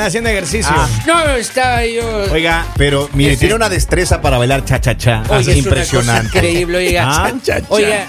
Haciendo 0.00 0.30
ejercicio. 0.30 0.72
Ah. 0.74 0.88
No, 1.06 1.36
estaba 1.36 1.84
yo. 1.86 2.02
Oiga, 2.32 2.66
pero 2.76 3.08
mire, 3.12 3.36
tiene 3.36 3.54
una 3.54 3.68
destreza 3.68 4.20
para 4.20 4.38
bailar 4.38 4.64
cha-cha-cha. 4.64 5.22
Es 5.22 5.28
una 5.28 5.38
cosa 5.38 5.52
impresionante. 5.52 6.38
increíble, 6.38 6.78
oiga. 6.78 7.04
Ah, 7.06 7.32
Oiga, 7.68 8.06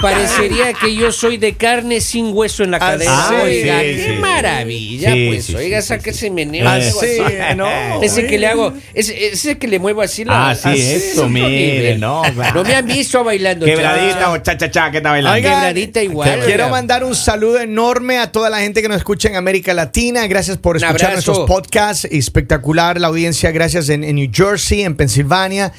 parecería 0.00 0.72
que 0.72 0.94
yo 0.94 1.12
soy 1.12 1.36
de 1.36 1.54
carne 1.54 2.00
sin 2.00 2.30
hueso 2.34 2.64
en 2.64 2.70
la 2.72 2.76
Ah, 2.78 2.80
cadera. 2.80 3.26
sí, 3.28 3.34
oiga, 3.42 3.80
sí, 3.80 3.86
qué 3.86 4.12
sí. 4.14 4.20
maravilla, 4.20 5.12
Sí, 5.12 5.26
pues. 5.30 5.44
sí, 5.46 5.54
oiga, 5.54 5.82
sí, 5.82 5.88
saca 5.88 6.02
sí. 6.04 6.10
ese 6.10 6.30
meneo. 6.30 6.68
Ah, 6.68 6.74
algo 6.74 7.00
sí, 7.00 7.06
así. 7.20 7.34
no. 7.56 8.02
Ese 8.02 8.26
que 8.26 8.38
le 8.38 8.46
hago, 8.46 8.72
ese, 8.94 9.26
ese 9.28 9.58
que 9.58 9.68
le 9.68 9.78
muevo 9.78 10.02
así 10.02 10.24
la. 10.24 10.50
Ah, 10.50 10.54
sí, 10.54 10.68
así, 10.68 10.80
eso, 10.80 11.24
es 11.24 11.30
mire, 11.30 11.98
no. 11.98 12.22
No 12.54 12.64
me 12.64 12.74
han 12.74 12.86
visto 12.86 13.22
bailando. 13.24 13.66
Quebradita 13.66 14.18
cha, 14.20 14.30
o 14.30 14.38
cha-cha-cha, 14.38 14.90
¿qué 14.90 14.98
está 14.98 15.10
bailando? 15.10 15.34
Oiga, 15.36 15.50
Quebradita 15.54 16.02
igual. 16.02 16.40
Quiero 16.44 16.68
mandar 16.68 17.04
un 17.04 17.14
saludo 17.14 17.60
enorme 17.60 18.18
a 18.18 18.30
toda 18.32 18.50
la 18.50 18.60
gente 18.60 18.82
que 18.82 18.88
nos 18.88 18.98
escucha 18.98 19.28
en 19.28 19.36
América 19.36 19.74
Latina. 19.74 20.26
Gracias 20.26 20.58
por 20.58 20.76
escuchar. 20.76 21.13
Nuestros 21.14 21.40
podcasts. 21.40 22.06
Espectacular 22.10 23.00
la 23.00 23.08
audiencia. 23.08 23.50
Gracias 23.50 23.88
en, 23.88 24.04
en 24.04 24.16
New 24.16 24.30
Jersey, 24.32 24.82
en 24.82 24.96
Pensilvania, 24.96 25.72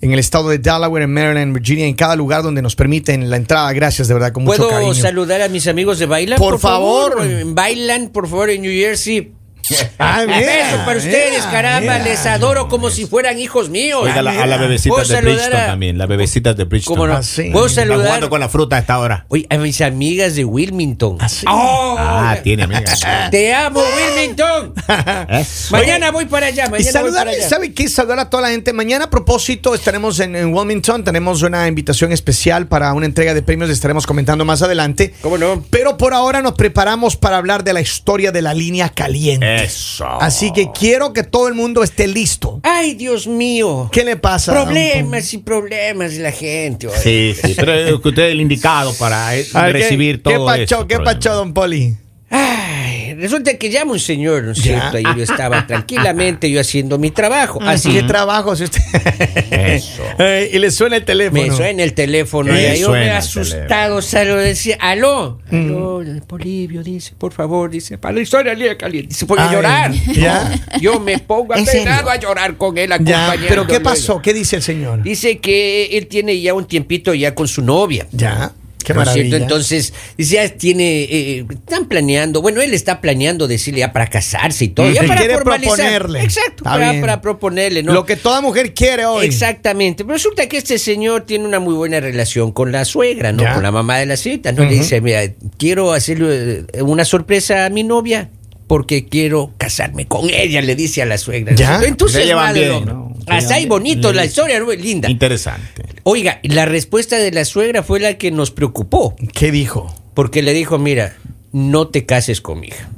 en 0.00 0.12
el 0.12 0.18
estado 0.18 0.48
de 0.50 0.58
Delaware, 0.58 1.04
en 1.04 1.12
Maryland, 1.12 1.38
en 1.38 1.52
Virginia, 1.52 1.86
en 1.86 1.94
cada 1.94 2.16
lugar 2.16 2.42
donde 2.42 2.62
nos 2.62 2.76
permiten 2.76 3.30
la 3.30 3.36
entrada. 3.36 3.72
Gracias 3.72 4.08
de 4.08 4.14
verdad, 4.14 4.32
con 4.32 4.44
mucho 4.44 4.68
¿Puedo 4.68 4.94
saludar 4.94 5.42
a 5.42 5.48
mis 5.48 5.66
amigos 5.66 5.98
de 5.98 6.06
Bailan? 6.06 6.38
Por 6.38 6.58
favor. 6.58 7.24
En 7.24 7.54
Bailan, 7.54 8.08
por 8.08 8.28
favor, 8.28 8.50
en 8.50 8.62
New 8.62 8.72
Jersey. 8.72 9.32
Ah, 10.02 10.24
mira, 10.26 10.38
beso 10.40 10.76
para 10.86 10.96
ustedes, 10.98 11.38
mira, 11.40 11.50
caramba. 11.50 11.92
mira. 11.98 12.04
Les 12.04 12.24
adoro 12.26 12.68
como 12.68 12.90
si 12.90 13.06
fueran 13.06 13.38
hijos 13.38 13.68
míos. 13.68 14.00
Oiga, 14.02 14.22
la- 14.22 14.30
a 14.30 14.46
las 14.46 14.58
¿Puedo 14.58 14.60
bebecitas 14.68 15.08
de 15.08 15.20
Bridgestone 15.20 15.56
a- 15.56 15.66
también. 15.66 15.98
Las 15.98 16.08
bebecitas 16.08 16.56
de 16.56 16.64
Bridgestone. 16.64 16.96
¿Cómo 16.96 17.06
no? 17.06 17.16
Ah, 17.16 17.22
sí. 17.22 17.50
¿Puedo 17.50 17.66
Están 17.66 17.86
saludar 17.88 18.06
jugando 18.06 18.30
con 18.30 18.40
la 18.40 18.48
fruta 18.48 18.76
a 18.76 18.78
esta 18.80 18.98
hora. 18.98 19.26
Oye, 19.28 19.46
a 19.50 19.56
mis 19.58 19.80
amigas 19.82 20.34
de 20.36 20.44
Wilmington? 20.44 21.18
Ah, 21.20 21.28
sí. 21.28 21.44
¡Oh! 21.48 21.96
Ah, 21.98 22.36
tiene 22.42 22.62
amigas. 22.64 23.00
Te 23.30 23.52
amo, 23.54 23.80
Wilmington. 23.96 24.72
Eso. 25.28 25.72
Mañana 25.76 26.10
voy 26.10 26.24
para 26.26 26.46
allá, 26.46 26.64
Y 26.66 26.70
mañana 26.70 26.78
voy 26.84 26.92
saludar, 26.92 27.24
para 27.26 27.36
allá. 27.36 27.48
¿sabe 27.48 27.72
qué? 27.74 27.88
Saludar 27.88 28.18
a 28.20 28.30
toda 28.30 28.42
la 28.44 28.48
gente. 28.50 28.72
Mañana 28.72 29.04
a 29.06 29.10
propósito 29.10 29.74
estaremos 29.74 30.18
en, 30.20 30.34
en 30.34 30.52
Wilmington. 30.54 31.04
Tenemos 31.04 31.42
una 31.42 31.68
invitación 31.68 32.12
especial 32.12 32.66
para 32.66 32.92
una 32.94 33.06
entrega 33.06 33.34
de 33.34 33.42
premios. 33.42 33.70
Estaremos 33.70 34.06
comentando 34.06 34.44
más 34.44 34.62
adelante. 34.62 35.14
¿Cómo 35.20 35.36
no? 35.38 35.62
Pero 35.70 35.96
por 35.96 36.14
ahora 36.14 36.40
nos 36.42 36.54
preparamos 36.54 37.16
para 37.16 37.36
hablar 37.36 37.64
de 37.64 37.72
la 37.74 37.80
historia 37.80 38.32
de 38.32 38.42
la 38.42 38.54
línea 38.54 38.88
caliente. 38.88 39.49
Eso. 39.56 40.06
Así 40.20 40.52
que 40.52 40.70
quiero 40.72 41.12
que 41.12 41.22
todo 41.22 41.48
el 41.48 41.54
mundo 41.54 41.82
esté 41.82 42.06
listo. 42.06 42.60
Ay, 42.62 42.94
Dios 42.94 43.26
mío. 43.26 43.88
¿Qué 43.92 44.04
le 44.04 44.16
pasa? 44.16 44.52
Problemas 44.52 45.32
y 45.34 45.38
problemas 45.38 46.12
de 46.14 46.20
la 46.20 46.32
gente. 46.32 46.86
oye. 46.86 46.96
Sí, 46.98 47.34
sí, 47.40 47.54
pero 47.56 47.72
es 47.74 47.92
usted 47.92 48.22
es 48.26 48.32
el 48.32 48.40
indicado 48.40 48.92
para 48.94 49.36
eh, 49.36 49.46
¿qué- 49.50 49.72
recibir 49.72 50.16
¿Qué 50.22 50.34
todo 50.34 50.46
pacho, 50.46 50.62
eso, 50.62 50.86
qué 50.86 50.96
problema. 50.96 51.04
pacho, 51.18 51.34
don 51.34 51.52
Poli? 51.54 51.96
Ay, 52.32 53.14
resulta 53.14 53.52
que 53.58 53.70
llama 53.70 53.90
un 53.92 53.98
señor, 53.98 54.44
¿no 54.44 54.52
es 54.52 54.58
cierto? 54.58 54.96
Ahí 54.96 55.02
yo 55.16 55.22
estaba 55.24 55.66
tranquilamente 55.66 56.48
yo 56.48 56.60
haciendo 56.60 56.96
mi 56.96 57.10
trabajo. 57.10 57.58
Así 57.60 57.90
¿Qué 57.92 58.04
trabajo 58.04 58.54
si 58.54 58.64
usted? 58.64 58.80
Eso. 59.50 60.02
Eh, 60.22 60.50
y 60.52 60.58
le 60.58 60.70
suena 60.70 60.96
el 60.96 61.04
teléfono. 61.04 61.42
me 61.42 61.50
suena 61.50 61.82
el 61.82 61.94
teléfono 61.94 62.52
y 62.52 62.78
yo 62.78 62.90
me 62.92 63.04
el 63.06 63.10
asustado 63.16 64.02
salgo 64.02 64.36
decía, 64.36 64.76
aló, 64.78 65.40
aló, 65.50 66.02
Polivio 66.26 66.82
dice, 66.82 67.14
por 67.16 67.32
favor, 67.32 67.70
dice, 67.70 67.96
para 67.96 68.14
la 68.16 68.20
historia 68.20 68.52
línea 68.52 68.76
caliente, 68.76 69.08
dice, 69.08 69.24
voy 69.24 69.38
a 69.38 69.48
Ay, 69.48 69.54
llorar. 69.54 69.92
¿ya? 70.12 70.52
Yo 70.80 71.00
me 71.00 71.18
pongo 71.18 71.54
apenado 71.54 72.10
a 72.10 72.16
llorar 72.16 72.56
con 72.58 72.76
él 72.76 72.90
Ya, 72.90 72.94
acompañándolo. 72.96 73.48
pero 73.48 73.66
¿qué 73.66 73.80
pasó? 73.80 74.20
¿Qué 74.20 74.34
dice 74.34 74.56
el 74.56 74.62
señor? 74.62 75.02
Dice 75.02 75.38
que 75.38 75.96
él 75.96 76.06
tiene 76.06 76.38
ya 76.40 76.52
un 76.52 76.66
tiempito 76.66 77.14
ya 77.14 77.34
con 77.34 77.48
su 77.48 77.62
novia. 77.62 78.06
Ya, 78.12 78.52
qué 78.84 78.94
¿No 78.94 79.02
es 79.02 79.08
cierto? 79.12 79.30
maravilla. 79.30 79.36
Entonces, 79.36 79.92
dice, 80.16 80.34
ya 80.34 80.48
tiene, 80.48 81.02
eh, 81.02 81.46
están 81.50 81.86
planeando, 81.86 82.42
bueno, 82.42 82.60
él 82.60 82.74
está 82.74 83.00
planeando 83.00 83.46
decirle 83.48 83.80
ya 83.80 83.92
para 83.92 84.06
casarse 84.08 84.64
y 84.66 84.68
todo, 84.68 84.90
ya 84.90 85.02
Él 85.02 85.06
para 85.08 85.20
quiere 85.20 85.34
formalizar. 85.34 85.76
proponerle. 85.76 86.22
Exacto, 86.22 86.64
para, 86.64 87.00
para 87.00 87.20
proponerle, 87.20 87.82
¿no? 87.82 87.92
Lo 87.92 88.04
que 88.06 88.16
toda 88.16 88.40
mujer 88.40 88.74
quiere 88.74 89.06
hoy. 89.06 89.26
Exactamente. 89.26 90.04
Pero 90.04 90.14
resulta 90.14 90.48
que 90.48 90.56
este 90.56 90.78
señor 90.78 91.22
tiene 91.22 91.44
una 91.46 91.60
muy 91.60 91.74
buena 91.74 92.00
relación 92.00 92.52
con 92.52 92.72
la 92.72 92.84
suegra, 92.84 93.32
¿no? 93.32 93.42
Ya. 93.42 93.54
Con 93.54 93.62
la 93.62 93.72
mamá 93.72 93.98
de 93.98 94.06
la 94.06 94.16
cita, 94.16 94.52
¿no? 94.52 94.64
Le 94.64 94.70
dice, 94.70 95.00
mira, 95.00 95.22
quiero 95.58 95.92
hacerle 95.92 96.64
eh, 96.72 96.82
una 96.82 97.04
sorpresa 97.04 97.66
a 97.66 97.70
mi 97.70 97.82
novia 97.82 98.30
porque 98.70 99.06
quiero 99.06 99.52
casarme 99.58 100.06
con 100.06 100.30
ella, 100.30 100.62
le 100.62 100.76
dice 100.76 101.02
a 101.02 101.04
la 101.04 101.18
suegra. 101.18 101.56
Ya. 101.56 101.80
Entonces, 101.82 102.20
Se 102.20 102.26
llevan 102.26 102.54
bien. 102.54 102.84
¿no? 102.84 103.12
Hasta 103.26 103.54
ahí 103.54 103.66
bonito, 103.66 104.12
la 104.12 104.24
historia, 104.24 104.60
¿no? 104.60 104.70
Linda. 104.70 105.10
Interesante. 105.10 105.82
Oiga, 106.04 106.38
la 106.44 106.66
respuesta 106.66 107.16
de 107.16 107.32
la 107.32 107.44
suegra 107.44 107.82
fue 107.82 107.98
la 107.98 108.16
que 108.16 108.30
nos 108.30 108.52
preocupó. 108.52 109.16
¿Qué 109.34 109.50
dijo? 109.50 109.92
Porque 110.14 110.42
le 110.42 110.52
dijo, 110.52 110.78
mira, 110.78 111.16
no 111.50 111.88
te 111.88 112.06
cases 112.06 112.40
con 112.40 112.60
mi 112.60 112.68
hija. 112.68 112.88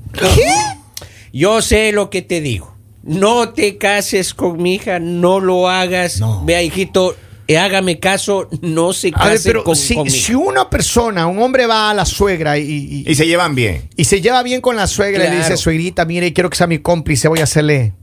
Yo 1.33 1.63
sé 1.63 1.93
lo 1.93 2.11
que 2.11 2.21
te 2.21 2.43
digo. 2.43 2.77
No 3.03 3.55
te 3.55 3.79
cases 3.79 4.35
con 4.35 4.63
mi 4.63 4.75
hija, 4.75 4.99
no 4.99 5.41
lo 5.41 5.71
hagas. 5.71 6.21
No. 6.21 6.45
Vea, 6.45 6.63
hijito, 6.63 7.17
hágame 7.59 7.99
caso, 7.99 8.49
no 8.61 8.93
se 8.93 9.13
A 9.15 9.25
ver, 9.25 9.35
case 9.37 9.49
pero 9.49 9.65
con, 9.65 9.77
si, 9.77 10.35
una 10.35 10.69
persona, 10.71 11.27
un 11.27 11.41
hombre 11.43 11.67
va 11.67 11.91
a 11.91 11.95
la 11.95 12.05
suegra 12.05 12.59
y, 12.59 12.63
y- 12.63 13.05
Y 13.11 13.15
se 13.15 13.27
llevan 13.27 13.55
bien. 13.55 13.89
y 13.97 14.05
se 14.05 14.21
lleva 14.21 14.43
bien 14.43 14.61
con 14.61 14.77
la 14.77 14.87
suegra 14.87 15.25
y 15.25 15.29
le 15.29 15.35
dice, 15.37 15.49
Claro. 15.49 15.57
suegrita, 15.61 16.05
mire, 16.05 16.33
quiero 16.33 16.51
que 16.51 16.57
sea 16.57 16.67
mi 16.67 16.79
cómplice, 16.79 17.29
voy 17.29 17.41
a 17.41 17.45
hacerle... 17.45 17.95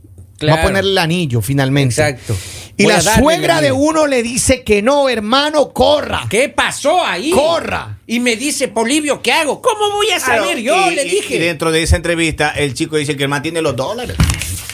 Voy 0.42 0.48
a 0.50 0.54
Claro. 0.54 0.68
ponerle 0.70 0.92
el 0.92 0.98
anillo 1.00 1.42
finalmente. 1.42 1.96
Exacto. 2.02 2.34
Y 2.78 2.84
Voy 2.86 2.94
la 2.94 3.02
suegra 3.02 3.60
de 3.60 3.74
uno 3.74 4.08
le 4.08 4.24
dice 4.24 4.64
que 4.64 4.82
no, 4.82 5.10
hermano, 5.10 5.74
corra. 5.74 6.28
¿Qué 6.30 6.48
pasó 6.48 7.04
ahí? 7.06 7.32
Corra. 7.32 7.98
Y 8.08 8.22
me 8.22 8.38
dice, 8.38 8.70
Polivio, 8.70 9.22
¿qué 9.22 9.34
hago? 9.34 9.62
¿Cómo 9.62 9.92
voy 9.96 10.10
a 10.12 10.20
saber? 10.22 10.44
Claro, 10.44 10.60
Yo 10.62 10.92
y- 10.92 10.96
le 10.96 11.04
dije. 11.04 11.36
Y 11.36 11.40
dentro 11.40 11.74
de 11.74 11.84
esa 11.84 11.98
entrevista, 11.98 12.52
el 12.52 12.74
chico 12.74 12.96
dice 12.96 13.18
que 13.18 13.24
el 13.24 13.30
man 13.30 13.42
tiene 13.42 13.62
los 13.62 13.76
dólares. 13.76 14.16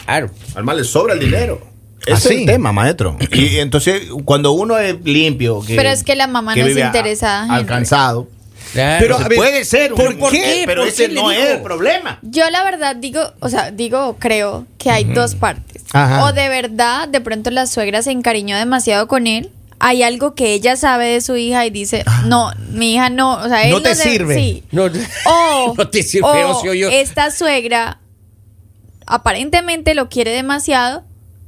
Claro. 0.04 0.30
Al 0.54 0.62
man 0.62 0.76
le 0.76 0.84
sobra 0.84 1.14
el 1.14 1.18
dinero. 1.18 1.60
Ese 2.06 2.12
¿Ah, 2.14 2.16
es 2.16 2.26
el 2.40 2.46
tema, 2.46 2.72
maestro. 2.72 3.16
Y 3.32 3.58
entonces, 3.58 4.02
cuando 4.24 4.52
uno 4.52 4.78
es 4.78 4.96
limpio. 5.04 5.60
que- 5.66 5.76
Pero 5.76 5.88
es 5.90 6.02
que 6.04 6.14
la 6.16 6.26
mamá 6.26 6.54
que 6.54 6.60
no 6.62 6.66
es 6.68 6.76
interesada. 6.76 7.52
Alcanzado. 7.52 8.28
Claro. 8.72 8.98
Pero, 9.00 9.16
a 9.18 9.28
ver, 9.28 9.38
puede 9.38 9.64
ser. 9.64 9.92
¿por 9.94 10.30
qué? 10.30 10.64
Pero 10.66 10.82
¿Por 10.82 10.88
ese 10.88 11.08
no 11.08 11.30
es 11.30 11.50
el 11.50 11.62
problema. 11.62 12.18
Yo 12.22 12.48
la 12.50 12.62
verdad 12.64 12.96
digo, 12.96 13.20
o 13.40 13.48
sea, 13.48 13.70
digo, 13.70 14.16
creo 14.18 14.66
que 14.78 14.90
hay 14.90 15.04
dos 15.04 15.34
partes. 15.34 15.82
Ajá. 15.92 16.24
O 16.24 16.32
de 16.32 16.48
verdad, 16.48 17.08
de 17.08 17.20
pronto 17.20 17.50
la 17.50 17.66
suegra 17.66 18.02
se 18.02 18.10
encariñó 18.10 18.56
demasiado 18.56 19.06
con 19.08 19.26
él. 19.26 19.50
Hay 19.78 20.02
algo 20.02 20.34
que 20.34 20.52
ella 20.52 20.76
sabe 20.76 21.06
de 21.06 21.20
su 21.20 21.36
hija 21.36 21.64
y 21.66 21.70
dice, 21.70 22.04
no, 22.26 22.50
mi 22.70 22.94
hija 22.94 23.08
no, 23.10 23.34
o 23.34 23.48
sea, 23.48 23.62
él 23.64 23.70
No 23.70 23.80
te 23.82 23.94
se- 23.94 24.10
sirve. 24.10 24.34
Sí. 24.34 24.62
no, 24.72 24.86
O, 25.26 25.74
no 25.78 25.88
te 25.88 26.02
sirve, 26.02 26.26
o 26.44 26.50
ocio, 26.50 26.72
yo. 26.74 26.88
esta 26.88 27.30
suegra 27.30 28.00
aparentemente 29.06 29.94
lo 29.94 30.08
quiere 30.08 30.30
demasiado, 30.32 31.04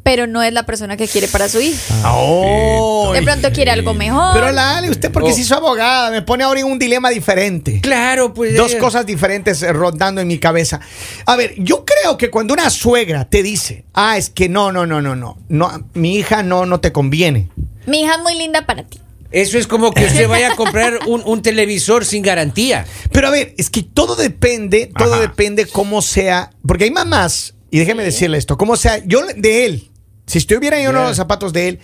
pero 0.08 0.26
no 0.26 0.42
es 0.42 0.54
la 0.54 0.62
persona 0.64 0.96
que 0.96 1.06
quiere 1.06 1.28
para 1.28 1.50
su 1.50 1.60
hija. 1.60 1.94
Oh, 2.06 3.10
De 3.12 3.20
pronto 3.20 3.52
quiere 3.52 3.72
algo 3.72 3.92
mejor. 3.92 4.32
Pero 4.32 4.50
la 4.52 4.78
Ale, 4.78 4.88
usted 4.88 5.12
porque 5.12 5.32
Oh. 5.32 5.34
se 5.34 5.42
hizo 5.42 5.54
abogada, 5.54 6.10
me 6.10 6.22
pone 6.22 6.44
ahora 6.44 6.60
en 6.60 6.64
un 6.66 6.78
dilema 6.78 7.10
diferente. 7.10 7.82
Claro, 7.82 8.32
pues. 8.32 8.56
Dos 8.56 8.72
eh, 8.72 8.78
cosas 8.78 9.04
diferentes 9.04 9.62
eh, 9.62 9.70
rondando 9.70 10.22
en 10.22 10.26
mi 10.26 10.38
cabeza. 10.38 10.80
A 11.26 11.36
ver, 11.36 11.52
yo 11.58 11.84
creo 11.84 12.16
que 12.16 12.30
cuando 12.30 12.54
una 12.54 12.70
suegra 12.70 13.26
te 13.28 13.42
dice, 13.42 13.84
ah, 13.92 14.16
es 14.16 14.30
que 14.30 14.48
no, 14.48 14.72
no, 14.72 14.86
no, 14.86 15.02
no, 15.02 15.14
no, 15.14 15.36
no 15.50 15.70
mi 15.92 16.16
hija 16.16 16.42
no, 16.42 16.64
no 16.64 16.80
te 16.80 16.90
conviene. 16.90 17.50
Mi 17.84 18.00
hija 18.00 18.14
es 18.14 18.22
muy 18.22 18.34
linda 18.34 18.64
para 18.64 18.84
ti. 18.84 18.98
Eso 19.30 19.58
es 19.58 19.66
como 19.66 19.92
que 19.92 20.06
usted 20.06 20.26
vaya 20.26 20.52
a 20.52 20.56
comprar 20.56 21.00
un, 21.06 21.20
un 21.26 21.42
televisor 21.42 22.06
sin 22.06 22.22
garantía. 22.22 22.86
Pero 23.12 23.28
a 23.28 23.30
ver, 23.30 23.52
es 23.58 23.68
que 23.68 23.82
todo 23.82 24.16
depende, 24.16 24.90
todo 24.96 25.12
Ajá. 25.12 25.20
depende 25.20 25.66
cómo 25.66 26.00
sea, 26.00 26.48
porque 26.66 26.84
hay 26.84 26.90
mamás, 26.92 27.52
y 27.70 27.78
déjeme 27.78 28.02
decirle 28.04 28.38
esto, 28.38 28.56
cómo 28.56 28.76
sea, 28.76 29.04
yo 29.04 29.20
de 29.36 29.66
él, 29.66 29.87
si 30.28 30.38
estuviera 30.38 30.80
yo 30.80 30.90
en 30.90 30.96
los 30.96 31.16
zapatos 31.16 31.52
de 31.52 31.68
él, 31.68 31.80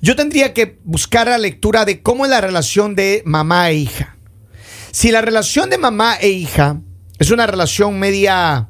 yo 0.00 0.16
tendría 0.16 0.54
que 0.54 0.78
buscar 0.84 1.26
la 1.26 1.36
lectura 1.36 1.84
de 1.84 2.02
cómo 2.02 2.24
es 2.24 2.30
la 2.30 2.40
relación 2.40 2.94
de 2.94 3.22
mamá 3.26 3.68
e 3.70 3.74
hija. 3.74 4.16
Si 4.92 5.10
la 5.10 5.20
relación 5.20 5.68
de 5.68 5.76
mamá 5.76 6.16
e 6.20 6.28
hija 6.28 6.80
es 7.18 7.30
una 7.30 7.46
relación 7.46 7.98
media... 7.98 8.69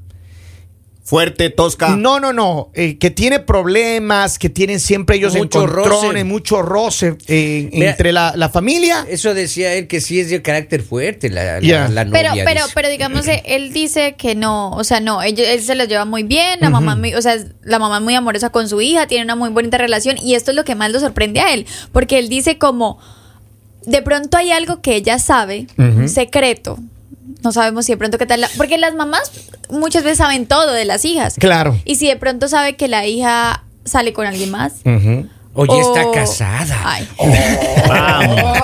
Fuerte, 1.03 1.51
tosca. 1.51 1.97
No, 1.97 2.21
no, 2.21 2.33
no. 2.33 2.71
eh, 2.75 2.97
que 2.99 3.11
tiene 3.11 3.41
problemas, 3.41 4.39
que 4.39 4.49
tienen 4.49 4.79
siempre 4.79 5.17
ellos 5.17 5.35
Mucho 5.35 5.63
encontrones, 5.63 6.03
roce. 6.03 6.25
mucho 6.25 6.63
roce 6.63 7.17
eh, 7.27 7.69
Mira, 7.73 7.91
entre 7.91 8.13
la, 8.13 8.33
la 8.37 8.49
familia. 8.49 9.05
Eso 9.09 9.35
decía 9.35 9.73
él 9.75 9.89
que 9.89 10.01
sí 10.01 10.21
es 10.21 10.31
de 10.31 10.41
carácter 10.43 10.83
fuerte 10.83 11.29
la, 11.31 11.61
la- 11.61 12.05
novia. 12.05 12.13
Pero, 12.13 12.33
pero, 12.45 12.61
dice. 12.63 12.73
pero 12.75 12.89
digamos, 12.91 13.27
eh, 13.27 13.43
él 13.47 13.73
dice 13.73 14.15
que 14.17 14.35
no, 14.37 14.71
o 14.73 14.85
sea, 14.85 15.01
no, 15.01 15.21
ellos- 15.23 15.49
él 15.49 15.61
se 15.63 15.75
los 15.75 15.89
lleva 15.89 16.05
muy 16.05 16.23
bien, 16.23 16.61
la 16.61 16.71
mamá, 16.71 16.95
muy- 16.95 17.15
o 17.15 17.23
sea, 17.23 17.37
la 17.65 17.79
mamá 17.81 17.97
es 17.97 18.03
muy 18.05 18.15
amorosa 18.15 18.51
con 18.51 18.69
su 18.69 18.81
hija, 18.81 19.07
tiene 19.09 19.25
una 19.25 19.35
muy 19.37 19.51
bonita 19.51 19.79
relación 19.79 20.17
y 20.19 20.35
esto 20.35 20.53
es 20.53 20.57
lo 20.57 20.65
que 20.65 20.75
más 20.77 20.93
lo 20.93 21.01
sorprende 21.01 21.41
a 21.41 21.53
él, 21.55 21.67
porque 21.93 22.19
él 22.19 22.29
dice 22.29 22.59
como, 22.59 22.99
de 23.87 24.03
pronto 24.03 24.37
hay 24.37 24.53
algo 24.53 24.81
que 24.83 24.95
ella 24.95 25.19
sabe, 25.19 25.67
secreto, 26.09 26.79
no 27.43 27.53
sabemos 27.53 27.87
si 27.87 27.93
de 27.93 27.97
pronto 27.97 28.19
qué 28.19 28.27
tal, 28.27 28.43
la- 28.43 28.51
porque 28.57 28.77
las 28.79 28.95
mamás 28.95 29.33
muchas 29.73 30.03
veces 30.05 30.19
saben 30.19 30.47
todo 30.47 30.73
de 30.73 30.85
las 30.85 31.05
hijas. 31.05 31.35
Claro. 31.39 31.79
Y 31.85 31.97
si 31.97 32.07
de 32.09 32.17
pronto 32.17 32.49
sabe 32.49 32.77
que 32.77 32.89
la 32.89 33.07
hija 33.07 33.65
sale 33.85 34.13
con 34.13 34.27
alguien 34.27 34.51
más. 34.51 34.75
Ujú. 34.85 35.27
Oye, 35.53 35.73
o- 35.73 35.97
está 35.97 36.11
casada. 36.13 36.79
Ay. 36.85 37.09
Vamos. 37.89 38.59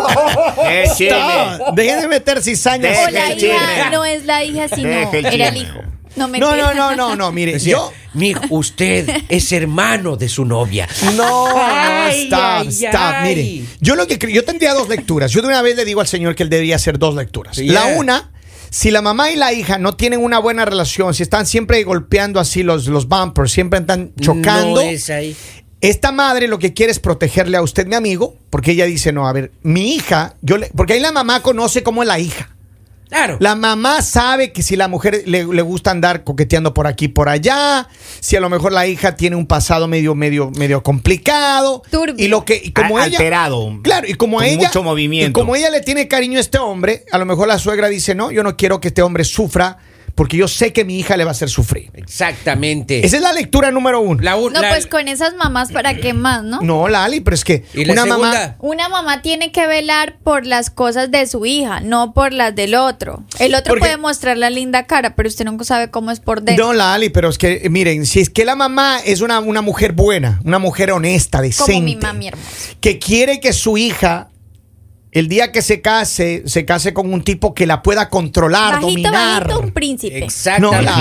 ¡Qué 0.68 0.84
chisme! 0.96 1.18
No, 1.18 1.72
dejen 1.74 2.00
de 2.00 2.08
meter 2.08 2.42
cizañas. 2.42 2.96
O 3.06 3.10
la 3.10 3.32
hija 3.32 3.90
no 3.90 4.04
es 4.04 4.24
la 4.24 4.44
hija, 4.44 4.68
sino 4.68 4.88
el 5.12 5.26
era 5.26 5.48
el 5.48 5.56
hijo. 5.56 5.80
No, 6.16 6.26
no, 6.26 6.28
mentira. 6.28 6.56
no, 6.56 6.74
no, 6.74 6.96
no, 6.96 7.16
no, 7.16 7.30
mire, 7.32 7.52
Decía, 7.52 7.72
yo... 7.72 7.92
"Mijo, 8.14 8.40
usted 8.50 9.24
es 9.28 9.52
hermano 9.52 10.16
de 10.16 10.30
su 10.30 10.46
novia. 10.46 10.88
No, 11.14 11.48
no, 11.48 12.06
stop, 12.08 12.68
stop. 12.68 13.14
Mire, 13.22 13.64
yo 13.80 13.96
lo 13.96 14.06
que 14.06 14.16
yo 14.32 14.42
tendría 14.42 14.72
dos 14.72 14.88
lecturas. 14.88 15.30
Yo 15.30 15.42
de 15.42 15.48
una 15.48 15.60
vez 15.60 15.76
le 15.76 15.84
digo 15.84 16.00
al 16.00 16.06
señor 16.06 16.34
que 16.34 16.42
él 16.44 16.48
debería 16.48 16.76
hacer 16.76 16.98
dos 16.98 17.14
lecturas. 17.16 17.58
La 17.58 17.84
una, 17.98 18.30
si 18.76 18.90
la 18.90 19.00
mamá 19.00 19.30
y 19.30 19.36
la 19.36 19.54
hija 19.54 19.78
no 19.78 19.96
tienen 19.96 20.22
una 20.22 20.38
buena 20.38 20.66
relación, 20.66 21.14
si 21.14 21.22
están 21.22 21.46
siempre 21.46 21.82
golpeando 21.82 22.38
así 22.38 22.62
los, 22.62 22.88
los 22.88 23.08
bumpers, 23.08 23.50
siempre 23.50 23.80
están 23.80 24.12
chocando. 24.20 24.74
No 24.74 24.80
es 24.82 25.08
ahí. 25.08 25.34
Esta 25.80 26.12
madre 26.12 26.46
lo 26.46 26.58
que 26.58 26.74
quiere 26.74 26.92
es 26.92 26.98
protegerle 26.98 27.56
a 27.56 27.62
usted, 27.62 27.86
mi 27.86 27.94
amigo, 27.94 28.36
porque 28.50 28.72
ella 28.72 28.84
dice, 28.84 29.12
no, 29.12 29.28
a 29.28 29.32
ver, 29.32 29.50
mi 29.62 29.94
hija, 29.94 30.36
yo 30.42 30.58
le, 30.58 30.70
porque 30.76 30.92
ahí 30.92 31.00
la 31.00 31.10
mamá 31.10 31.40
conoce 31.40 31.82
cómo 31.82 32.02
es 32.02 32.06
la 32.06 32.18
hija. 32.18 32.54
Claro. 33.08 33.36
La 33.40 33.54
mamá 33.54 34.02
sabe 34.02 34.50
que 34.52 34.62
si 34.62 34.74
la 34.74 34.88
mujer 34.88 35.22
le, 35.26 35.44
le 35.44 35.62
gusta 35.62 35.92
andar 35.92 36.24
coqueteando 36.24 36.74
por 36.74 36.86
aquí 36.88 37.06
por 37.08 37.28
allá, 37.28 37.88
si 38.20 38.34
a 38.36 38.40
lo 38.40 38.50
mejor 38.50 38.72
la 38.72 38.86
hija 38.88 39.14
tiene 39.14 39.36
un 39.36 39.46
pasado 39.46 39.86
medio 39.86 40.14
medio 40.16 40.50
medio 40.56 40.82
complicado 40.82 41.82
Turbio. 41.90 42.16
y 42.18 42.28
lo 42.28 42.44
que 42.44 42.60
y 42.62 42.72
como 42.72 42.98
A- 42.98 43.06
ella 43.06 43.16
alterado. 43.18 43.78
claro 43.82 44.06
y 44.08 44.14
como 44.14 44.38
Con 44.38 44.46
ella 44.46 44.66
mucho 44.68 44.82
movimiento. 44.82 45.30
y 45.30 45.32
como 45.32 45.54
ella 45.54 45.70
le 45.70 45.80
tiene 45.82 46.08
cariño 46.08 46.38
a 46.38 46.40
este 46.40 46.58
hombre, 46.58 47.04
a 47.12 47.18
lo 47.18 47.26
mejor 47.26 47.46
la 47.48 47.58
suegra 47.60 47.88
dice 47.88 48.14
no, 48.16 48.30
yo 48.32 48.42
no 48.42 48.56
quiero 48.56 48.80
que 48.80 48.88
este 48.88 49.02
hombre 49.02 49.22
sufra 49.24 49.78
porque 50.16 50.36
yo 50.36 50.48
sé 50.48 50.72
que 50.72 50.84
mi 50.84 50.98
hija 50.98 51.16
le 51.16 51.22
va 51.22 51.30
a 51.30 51.32
hacer 51.32 51.48
sufrir. 51.48 51.90
Exactamente. 51.94 53.06
Esa 53.06 53.16
es 53.16 53.22
la 53.22 53.32
lectura 53.32 53.70
número 53.70 54.00
uno. 54.00 54.20
La 54.22 54.34
un- 54.34 54.52
No, 54.52 54.60
la- 54.62 54.70
pues 54.70 54.86
con 54.86 55.06
esas 55.06 55.34
mamás, 55.34 55.70
¿para 55.70 55.94
qué 55.94 56.12
más, 56.14 56.42
no? 56.42 56.60
No, 56.62 56.88
Lali, 56.88 57.20
pero 57.20 57.34
es 57.34 57.44
que 57.44 57.64
¿Y 57.74 57.84
la 57.84 57.92
una 57.92 58.06
mamá? 58.06 58.56
Una 58.58 58.88
mamá 58.88 59.22
tiene 59.22 59.52
que 59.52 59.66
velar 59.68 60.16
por 60.24 60.44
las 60.46 60.70
cosas 60.70 61.10
de 61.10 61.26
su 61.26 61.46
hija, 61.46 61.80
no 61.80 62.12
por 62.14 62.32
las 62.32 62.54
del 62.56 62.74
otro. 62.74 63.22
El 63.38 63.54
otro 63.54 63.70
Porque- 63.74 63.80
puede 63.80 63.96
mostrar 63.98 64.36
la 64.36 64.50
linda 64.50 64.86
cara, 64.86 65.14
pero 65.14 65.28
usted 65.28 65.44
nunca 65.44 65.64
sabe 65.64 65.90
cómo 65.90 66.10
es 66.10 66.18
por 66.20 66.42
dentro. 66.42 66.66
No, 66.66 66.72
Lali, 66.72 67.10
pero 67.10 67.28
es 67.28 67.38
que, 67.38 67.68
miren, 67.70 68.06
si 68.06 68.20
es 68.20 68.30
que 68.30 68.44
la 68.44 68.56
mamá 68.56 68.98
es 69.04 69.20
una, 69.20 69.38
una 69.40 69.60
mujer 69.62 69.92
buena, 69.92 70.40
una 70.44 70.58
mujer 70.58 70.90
honesta, 70.92 71.40
decente, 71.42 71.72
como 71.72 71.84
mi 71.84 71.96
mami 71.96 72.28
hermosa. 72.28 72.48
que 72.80 72.98
quiere 72.98 73.38
que 73.38 73.52
su 73.52 73.76
hija, 73.76 74.28
el 75.18 75.28
día 75.28 75.50
que 75.50 75.62
se 75.62 75.80
case, 75.80 76.42
se 76.44 76.66
case 76.66 76.92
con 76.92 77.10
un 77.10 77.24
tipo 77.24 77.54
que 77.54 77.66
la 77.66 77.82
pueda 77.82 78.10
controlar, 78.10 78.74
Bajito, 78.74 78.88
dominar. 78.88 79.44
bajito, 79.44 79.60
un 79.60 79.70
príncipe. 79.70 80.18
Exactamente. 80.22 80.92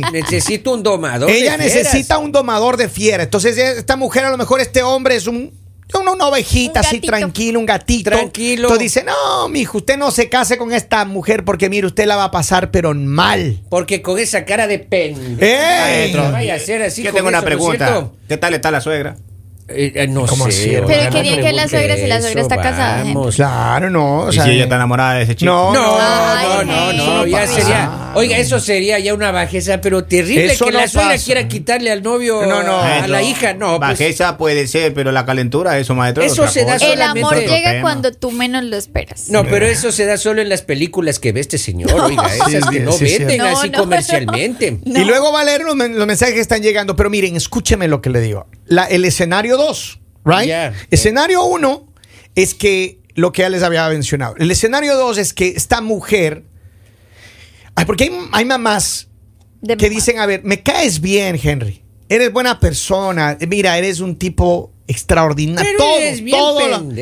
No, 0.00 0.10
necesito 0.12 0.74
un 0.74 0.82
domador. 0.82 1.30
Ella 1.30 1.56
necesita 1.56 2.18
un 2.18 2.30
domador 2.30 2.76
de 2.76 2.90
fiera. 2.90 3.22
Entonces, 3.22 3.56
esta 3.56 3.96
mujer, 3.96 4.26
a 4.26 4.30
lo 4.30 4.36
mejor 4.36 4.60
este 4.60 4.82
hombre 4.82 5.16
es 5.16 5.26
un. 5.26 5.50
Una, 5.98 6.12
una 6.12 6.26
ovejita 6.26 6.80
Un 6.80 6.86
así 6.86 7.00
tranquilo, 7.00 7.58
un 7.58 7.66
gatito. 7.66 8.10
Tranquilo. 8.10 8.68
Entonces 8.68 8.82
dice, 8.82 9.04
no, 9.04 9.48
mijo, 9.48 9.78
usted 9.78 9.96
no 9.96 10.10
se 10.10 10.28
case 10.28 10.58
con 10.58 10.72
esta 10.72 11.04
mujer 11.06 11.44
porque 11.44 11.70
mire, 11.70 11.86
usted 11.86 12.06
la 12.06 12.16
va 12.16 12.24
a 12.24 12.30
pasar 12.30 12.70
pero 12.70 12.92
mal. 12.94 13.62
Porque 13.70 14.02
con 14.02 14.18
esa 14.18 14.44
cara 14.44 14.66
de 14.66 14.78
pen. 14.80 15.38
¡Ey! 15.40 16.12
No 16.12 16.32
vaya 16.32 16.56
a 16.56 16.58
ser 16.58 16.82
así. 16.82 17.02
Yo 17.02 17.12
tengo 17.14 17.28
una 17.28 17.38
eso, 17.38 17.48
¿no 17.48 17.52
es 17.52 17.56
pregunta. 17.56 18.10
¿Qué 18.28 18.36
tal 18.36 18.54
está 18.54 18.70
la 18.70 18.80
suegra? 18.80 19.16
Eh, 19.66 19.92
eh, 19.94 20.06
no 20.08 20.26
¿Cómo 20.26 20.50
sé. 20.50 20.82
Pero 20.86 21.04
no 21.04 21.10
querían 21.10 21.40
que 21.40 21.52
la 21.52 21.66
suegra, 21.68 21.96
si 21.96 22.06
la 22.06 22.20
suegra 22.20 22.42
está 22.42 22.56
casada, 22.56 23.00
¿eh? 23.00 23.04
vamos. 23.14 23.36
Claro, 23.36 23.88
no. 23.88 24.18
O 24.24 24.30
¿Y 24.30 24.34
sea, 24.34 24.44
si 24.44 24.50
ella 24.50 24.64
está 24.64 24.76
enamorada 24.76 25.14
de 25.14 25.22
ese 25.22 25.36
chico? 25.36 25.50
No, 25.50 25.72
No, 25.72 25.96
Ay, 25.98 26.66
no, 26.66 26.92
no, 26.92 27.26
ya 27.26 27.46
sería. 27.46 28.12
Oiga, 28.14 28.36
eso 28.36 28.60
sería 28.60 28.98
ya 28.98 29.14
una 29.14 29.30
bajeza, 29.32 29.80
pero 29.80 30.04
terrible 30.04 30.52
Eso 30.52 30.66
que 30.66 30.72
no 30.72 30.80
la 30.80 30.86
suegra 30.88 31.12
pasa. 31.12 31.24
quiera 31.24 31.48
quitarle 31.48 31.90
al 31.90 32.02
novio 32.02 32.44
No, 32.46 32.62
no. 32.62 32.78
a 32.78 33.08
la 33.08 33.22
hija. 33.22 33.54
No, 33.54 33.78
pues, 33.78 33.80
Bajeza 33.80 34.36
puede 34.36 34.66
ser, 34.66 34.92
pero 34.94 35.10
la 35.12 35.24
calentura, 35.24 35.78
eso, 35.78 35.94
maestro. 35.94 36.22
es 36.22 36.32
Eso 36.32 36.46
se 36.46 36.64
da. 36.64 36.76
El 36.76 37.00
amor 37.00 37.34
llega 37.36 37.70
tema. 37.70 37.80
cuando 37.82 38.12
tú 38.12 38.30
menos 38.30 38.62
lo 38.64 38.76
esperas. 38.76 39.30
No, 39.30 39.44
pero 39.44 39.66
eso 39.66 39.90
se 39.92 40.04
da 40.04 40.16
solo 40.18 40.42
en 40.42 40.48
las 40.50 40.60
películas 40.62 41.18
que 41.18 41.32
ve 41.32 41.40
este 41.40 41.56
señor, 41.58 41.90
oiga, 41.98 42.28
Sí, 42.28 42.54
esas 42.56 42.68
que 42.70 42.76
sí, 42.78 42.82
no 42.84 42.92
sí, 42.92 43.04
venden 43.18 43.40
así 43.40 43.70
comercialmente. 43.70 44.78
Y 44.84 45.04
luego 45.04 45.32
va 45.32 45.40
a 45.40 45.44
leer 45.44 45.62
los, 45.62 45.74
men- 45.74 45.96
los 45.98 46.06
mensajes 46.06 46.34
que 46.34 46.40
están 46.40 46.62
llegando. 46.62 46.94
Pero 46.96 47.10
miren, 47.10 47.34
escúcheme 47.36 47.88
lo 47.88 48.00
que 48.00 48.10
le 48.10 48.20
digo. 48.20 48.46
La- 48.66 48.84
el 48.84 49.04
escenario 49.04 49.53
2, 49.56 50.00
¿right? 50.24 50.46
Ya. 50.48 50.72
Escenario 50.90 51.44
1 51.44 51.86
es 52.34 52.54
que 52.54 52.98
lo 53.14 53.32
que 53.32 53.42
ya 53.42 53.48
les 53.48 53.62
había 53.62 53.88
mencionado. 53.88 54.34
El 54.38 54.50
escenario 54.50 54.96
2 54.96 55.18
es 55.18 55.32
que 55.34 55.48
esta 55.48 55.80
mujer. 55.80 56.44
Ay, 57.76 57.84
porque 57.84 58.04
hay, 58.04 58.10
hay 58.32 58.44
mamás 58.44 59.08
De 59.60 59.76
que 59.76 59.86
mamá. 59.86 59.94
dicen: 59.96 60.18
A 60.18 60.26
ver, 60.26 60.42
me 60.44 60.62
caes 60.62 61.00
bien, 61.00 61.38
Henry. 61.42 61.82
Eres 62.08 62.32
buena 62.32 62.60
persona. 62.60 63.36
Mira, 63.48 63.78
eres 63.78 64.00
un 64.00 64.16
tipo 64.16 64.72
extraordinario. 64.86 65.70
Pero 65.76 65.78
todo, 65.84 65.98
eres 65.98 66.22
bien 66.22 66.36
todo 66.38 66.68
lo- 66.68 66.92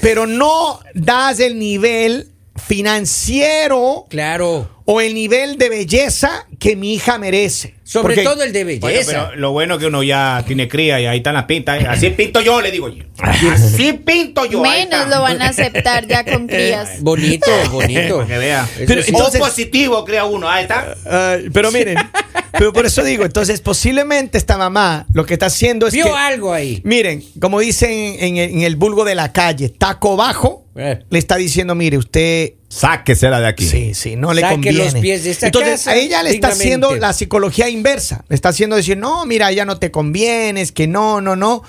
pero 0.00 0.26
no 0.26 0.80
das 0.94 1.40
el 1.40 1.58
nivel 1.58 2.30
financiero 2.58 4.06
Claro. 4.08 4.68
o 4.84 5.00
el 5.00 5.14
nivel 5.14 5.58
de 5.58 5.68
belleza 5.68 6.46
que 6.58 6.76
mi 6.76 6.94
hija 6.94 7.18
merece. 7.18 7.74
Sobre 7.84 8.14
Porque- 8.16 8.22
todo 8.24 8.42
el 8.42 8.52
de 8.52 8.64
Bueno, 8.64 8.86
belleza. 8.86 9.28
pero 9.30 9.36
lo 9.40 9.52
bueno 9.52 9.74
es 9.74 9.80
que 9.80 9.86
uno 9.86 10.02
ya 10.02 10.42
tiene 10.46 10.66
cría 10.68 11.00
y 11.00 11.06
ahí 11.06 11.18
están 11.18 11.34
las 11.34 11.44
pintas. 11.44 11.80
¿eh? 11.82 11.86
Así 11.88 12.10
pinto 12.10 12.40
yo, 12.40 12.60
le 12.60 12.70
digo 12.72 12.88
yo. 12.88 13.04
Así 13.18 13.92
pinto 13.92 14.44
yo. 14.44 14.60
Menos 14.62 15.08
lo 15.08 15.22
van 15.22 15.40
a 15.42 15.48
aceptar 15.48 16.06
ya 16.06 16.24
con 16.24 16.46
crías. 16.48 17.00
Bonito, 17.00 17.46
bonito. 17.70 18.16
Para 18.16 18.26
que 18.28 18.38
vea. 18.38 18.68
Pero 18.86 19.02
entonces- 19.02 19.40
o 19.40 19.44
positivo 19.44 20.04
crea 20.04 20.24
uno. 20.24 20.48
Ahí 20.48 20.62
está. 20.64 20.96
Pero 21.52 21.70
miren, 21.70 21.96
pero 22.52 22.72
por 22.72 22.86
eso 22.86 23.04
digo, 23.04 23.24
entonces 23.24 23.60
posiblemente 23.60 24.36
esta 24.38 24.56
mamá 24.58 25.06
lo 25.12 25.24
que 25.24 25.34
está 25.34 25.46
haciendo 25.46 25.86
es 25.86 25.94
Vio 25.94 26.06
que, 26.06 26.10
algo 26.10 26.52
ahí. 26.52 26.80
miren, 26.84 27.22
como 27.40 27.60
dicen 27.60 27.90
en 27.90 28.36
el, 28.36 28.50
en 28.50 28.62
el 28.62 28.74
vulgo 28.76 29.04
de 29.04 29.14
la 29.14 29.32
calle, 29.32 29.68
taco 29.68 30.16
bajo, 30.16 30.65
Eh. 30.76 31.04
le 31.08 31.18
está 31.18 31.36
diciendo, 31.36 31.74
mire, 31.74 31.96
usted 31.98 32.52
Sáquesela 32.68 33.40
de 33.40 33.46
aquí. 33.46 33.64
Sí, 33.64 33.94
sí, 33.94 34.16
no 34.16 34.34
le 34.34 34.40
Saque 34.42 34.54
conviene. 34.54 34.78
los 34.84 34.94
pies 34.96 35.24
de 35.24 35.30
esta 35.30 35.46
Entonces, 35.46 35.70
casa 35.84 35.92
a 35.92 35.96
ella 35.96 36.22
le 36.22 36.30
está 36.30 36.48
haciendo 36.48 36.94
la 36.96 37.12
psicología 37.12 37.68
inversa. 37.70 38.24
Le 38.28 38.34
está 38.34 38.48
haciendo 38.50 38.74
decir, 38.76 38.98
no, 38.98 39.24
mira, 39.24 39.50
ya 39.52 39.64
no 39.64 39.78
te 39.78 39.90
conviene, 39.92 40.60
es 40.60 40.72
que 40.72 40.86
no, 40.88 41.20
no, 41.20 41.36
no. 41.36 41.62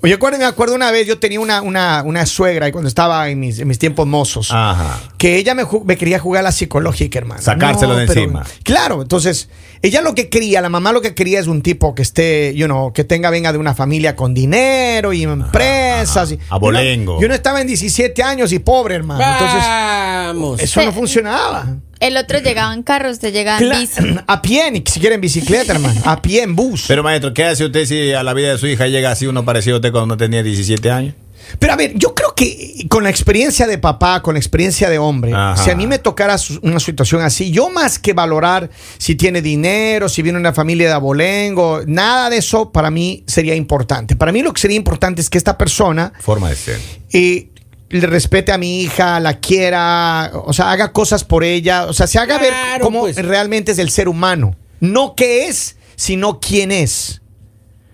O 0.00 0.06
yo 0.06 0.14
acuerdo, 0.14 0.38
me 0.38 0.44
acuerdo 0.44 0.74
una 0.76 0.90
vez, 0.92 1.06
yo 1.08 1.18
tenía 1.18 1.40
una, 1.40 1.60
una, 1.60 2.02
una 2.04 2.24
suegra 2.24 2.68
y 2.68 2.72
cuando 2.72 2.88
estaba 2.88 3.28
en 3.28 3.40
mis, 3.40 3.58
en 3.58 3.66
mis 3.68 3.78
tiempos 3.80 4.06
mozos, 4.06 4.48
Ajá. 4.52 5.00
que 5.18 5.36
ella 5.36 5.54
me, 5.54 5.64
me 5.84 5.96
quería 5.98 6.18
jugar 6.20 6.44
la 6.44 6.52
psicológica, 6.52 7.18
hermano. 7.18 7.42
Sacárselo 7.42 7.96
de 7.96 8.06
pero- 8.06 8.20
encima. 8.22 8.46
Claro, 8.62 9.02
entonces, 9.02 9.48
ella 9.86 10.00
lo 10.00 10.14
que 10.14 10.28
quería, 10.28 10.60
la 10.60 10.68
mamá 10.70 10.92
lo 10.92 11.00
que 11.02 11.14
quería 11.14 11.38
es 11.40 11.46
un 11.46 11.60
tipo 11.62 11.94
que 11.94 12.02
esté, 12.02 12.54
you 12.54 12.66
know, 12.66 12.92
que 12.92 13.04
tenga, 13.04 13.28
venga 13.30 13.52
de 13.52 13.58
una 13.58 13.74
familia 13.74 14.16
con 14.16 14.32
dinero 14.32 15.12
y 15.12 15.22
empresas. 15.24 16.32
y- 16.32 16.38
Abolengo. 16.48 17.20
Yo 17.20 17.28
no 17.28 17.34
estaba 17.34 17.60
en 17.60 17.66
17 17.66 18.22
años 18.22 18.52
y 18.52 18.58
pobre, 18.60 18.94
hermano. 18.94 19.22
Entonces, 19.22 19.60
Vamos. 19.62 20.60
eso 20.60 20.82
no 20.82 20.92
funcionaba. 20.92 21.76
El 22.04 22.18
otro 22.18 22.38
llegaba 22.38 22.74
en 22.74 22.82
carro, 22.82 23.10
usted 23.10 23.32
llegaba 23.32 23.58
en 23.60 23.80
bici. 23.80 24.02
a 24.26 24.42
pie, 24.42 24.70
ni 24.70 24.82
siquiera 24.84 25.14
en 25.14 25.22
bicicleta, 25.22 25.72
hermano. 25.72 26.02
A 26.04 26.20
pie, 26.20 26.42
en 26.42 26.54
bus. 26.54 26.84
Pero 26.86 27.02
maestro, 27.02 27.32
¿qué 27.32 27.44
hace 27.44 27.64
usted 27.64 27.86
si 27.86 28.12
a 28.12 28.22
la 28.22 28.34
vida 28.34 28.50
de 28.50 28.58
su 28.58 28.66
hija 28.66 28.88
llega 28.88 29.10
así 29.10 29.26
uno 29.26 29.42
parecido 29.46 29.76
a 29.76 29.78
usted 29.78 29.90
cuando 29.90 30.14
tenía 30.14 30.42
17 30.42 30.90
años? 30.90 31.14
Pero 31.58 31.72
a 31.72 31.76
ver, 31.76 31.92
yo 31.94 32.14
creo 32.14 32.34
que 32.34 32.86
con 32.90 33.04
la 33.04 33.10
experiencia 33.10 33.66
de 33.66 33.78
papá, 33.78 34.20
con 34.20 34.34
la 34.34 34.38
experiencia 34.38 34.90
de 34.90 34.98
hombre, 34.98 35.32
Ajá. 35.34 35.56
si 35.62 35.70
a 35.70 35.76
mí 35.76 35.86
me 35.86 35.98
tocara 35.98 36.36
una 36.60 36.78
situación 36.78 37.22
así, 37.22 37.50
yo 37.50 37.70
más 37.70 37.98
que 37.98 38.12
valorar 38.12 38.68
si 38.98 39.14
tiene 39.14 39.40
dinero, 39.40 40.10
si 40.10 40.20
viene 40.20 40.38
una 40.38 40.52
familia 40.52 40.88
de 40.88 40.94
abolengo, 40.94 41.80
nada 41.86 42.28
de 42.28 42.38
eso 42.38 42.70
para 42.70 42.90
mí 42.90 43.24
sería 43.26 43.54
importante. 43.54 44.14
Para 44.14 44.30
mí 44.30 44.42
lo 44.42 44.52
que 44.52 44.60
sería 44.60 44.76
importante 44.76 45.22
es 45.22 45.30
que 45.30 45.38
esta 45.38 45.56
persona 45.56 46.12
Forma 46.20 46.50
de 46.50 46.56
ser. 46.56 46.80
eh, 47.12 47.48
le 47.90 48.06
respete 48.06 48.50
a 48.52 48.58
mi 48.58 48.80
hija, 48.82 49.20
la 49.20 49.38
quiera, 49.40 50.32
o 50.34 50.52
sea, 50.52 50.70
haga 50.72 50.92
cosas 50.92 51.22
por 51.24 51.44
ella, 51.44 51.84
o 51.86 51.92
sea, 51.92 52.06
se 52.06 52.18
haga 52.18 52.38
ver 52.38 52.52
cómo 52.80 53.00
pues. 53.00 53.16
realmente 53.16 53.72
es 53.72 53.78
el 53.78 53.90
ser 53.90 54.08
humano. 54.08 54.56
No 54.80 55.14
qué 55.16 55.46
es, 55.48 55.76
sino 55.96 56.40
quién 56.40 56.72
es. 56.72 57.20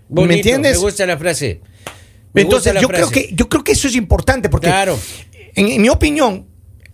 Bonito, 0.09 0.28
¿Me 0.28 0.35
entiendes? 0.37 0.73
Me 0.73 0.78
gusta 0.78 1.06
la 1.06 1.18
frase. 1.18 1.61
Me 2.32 2.42
Entonces, 2.42 2.73
la 2.75 2.80
yo 2.80 2.88
creo, 2.88 3.11
que, 3.11 3.30
yo 3.32 3.49
creo 3.49 3.62
que 3.64 3.73
eso 3.73 3.88
es 3.88 3.97
importante 3.97 4.49
porque, 4.49 4.68
Claro. 4.68 4.99
en, 5.54 5.68
en 5.68 5.82
mi 5.82 5.88
opinión, 5.88 6.47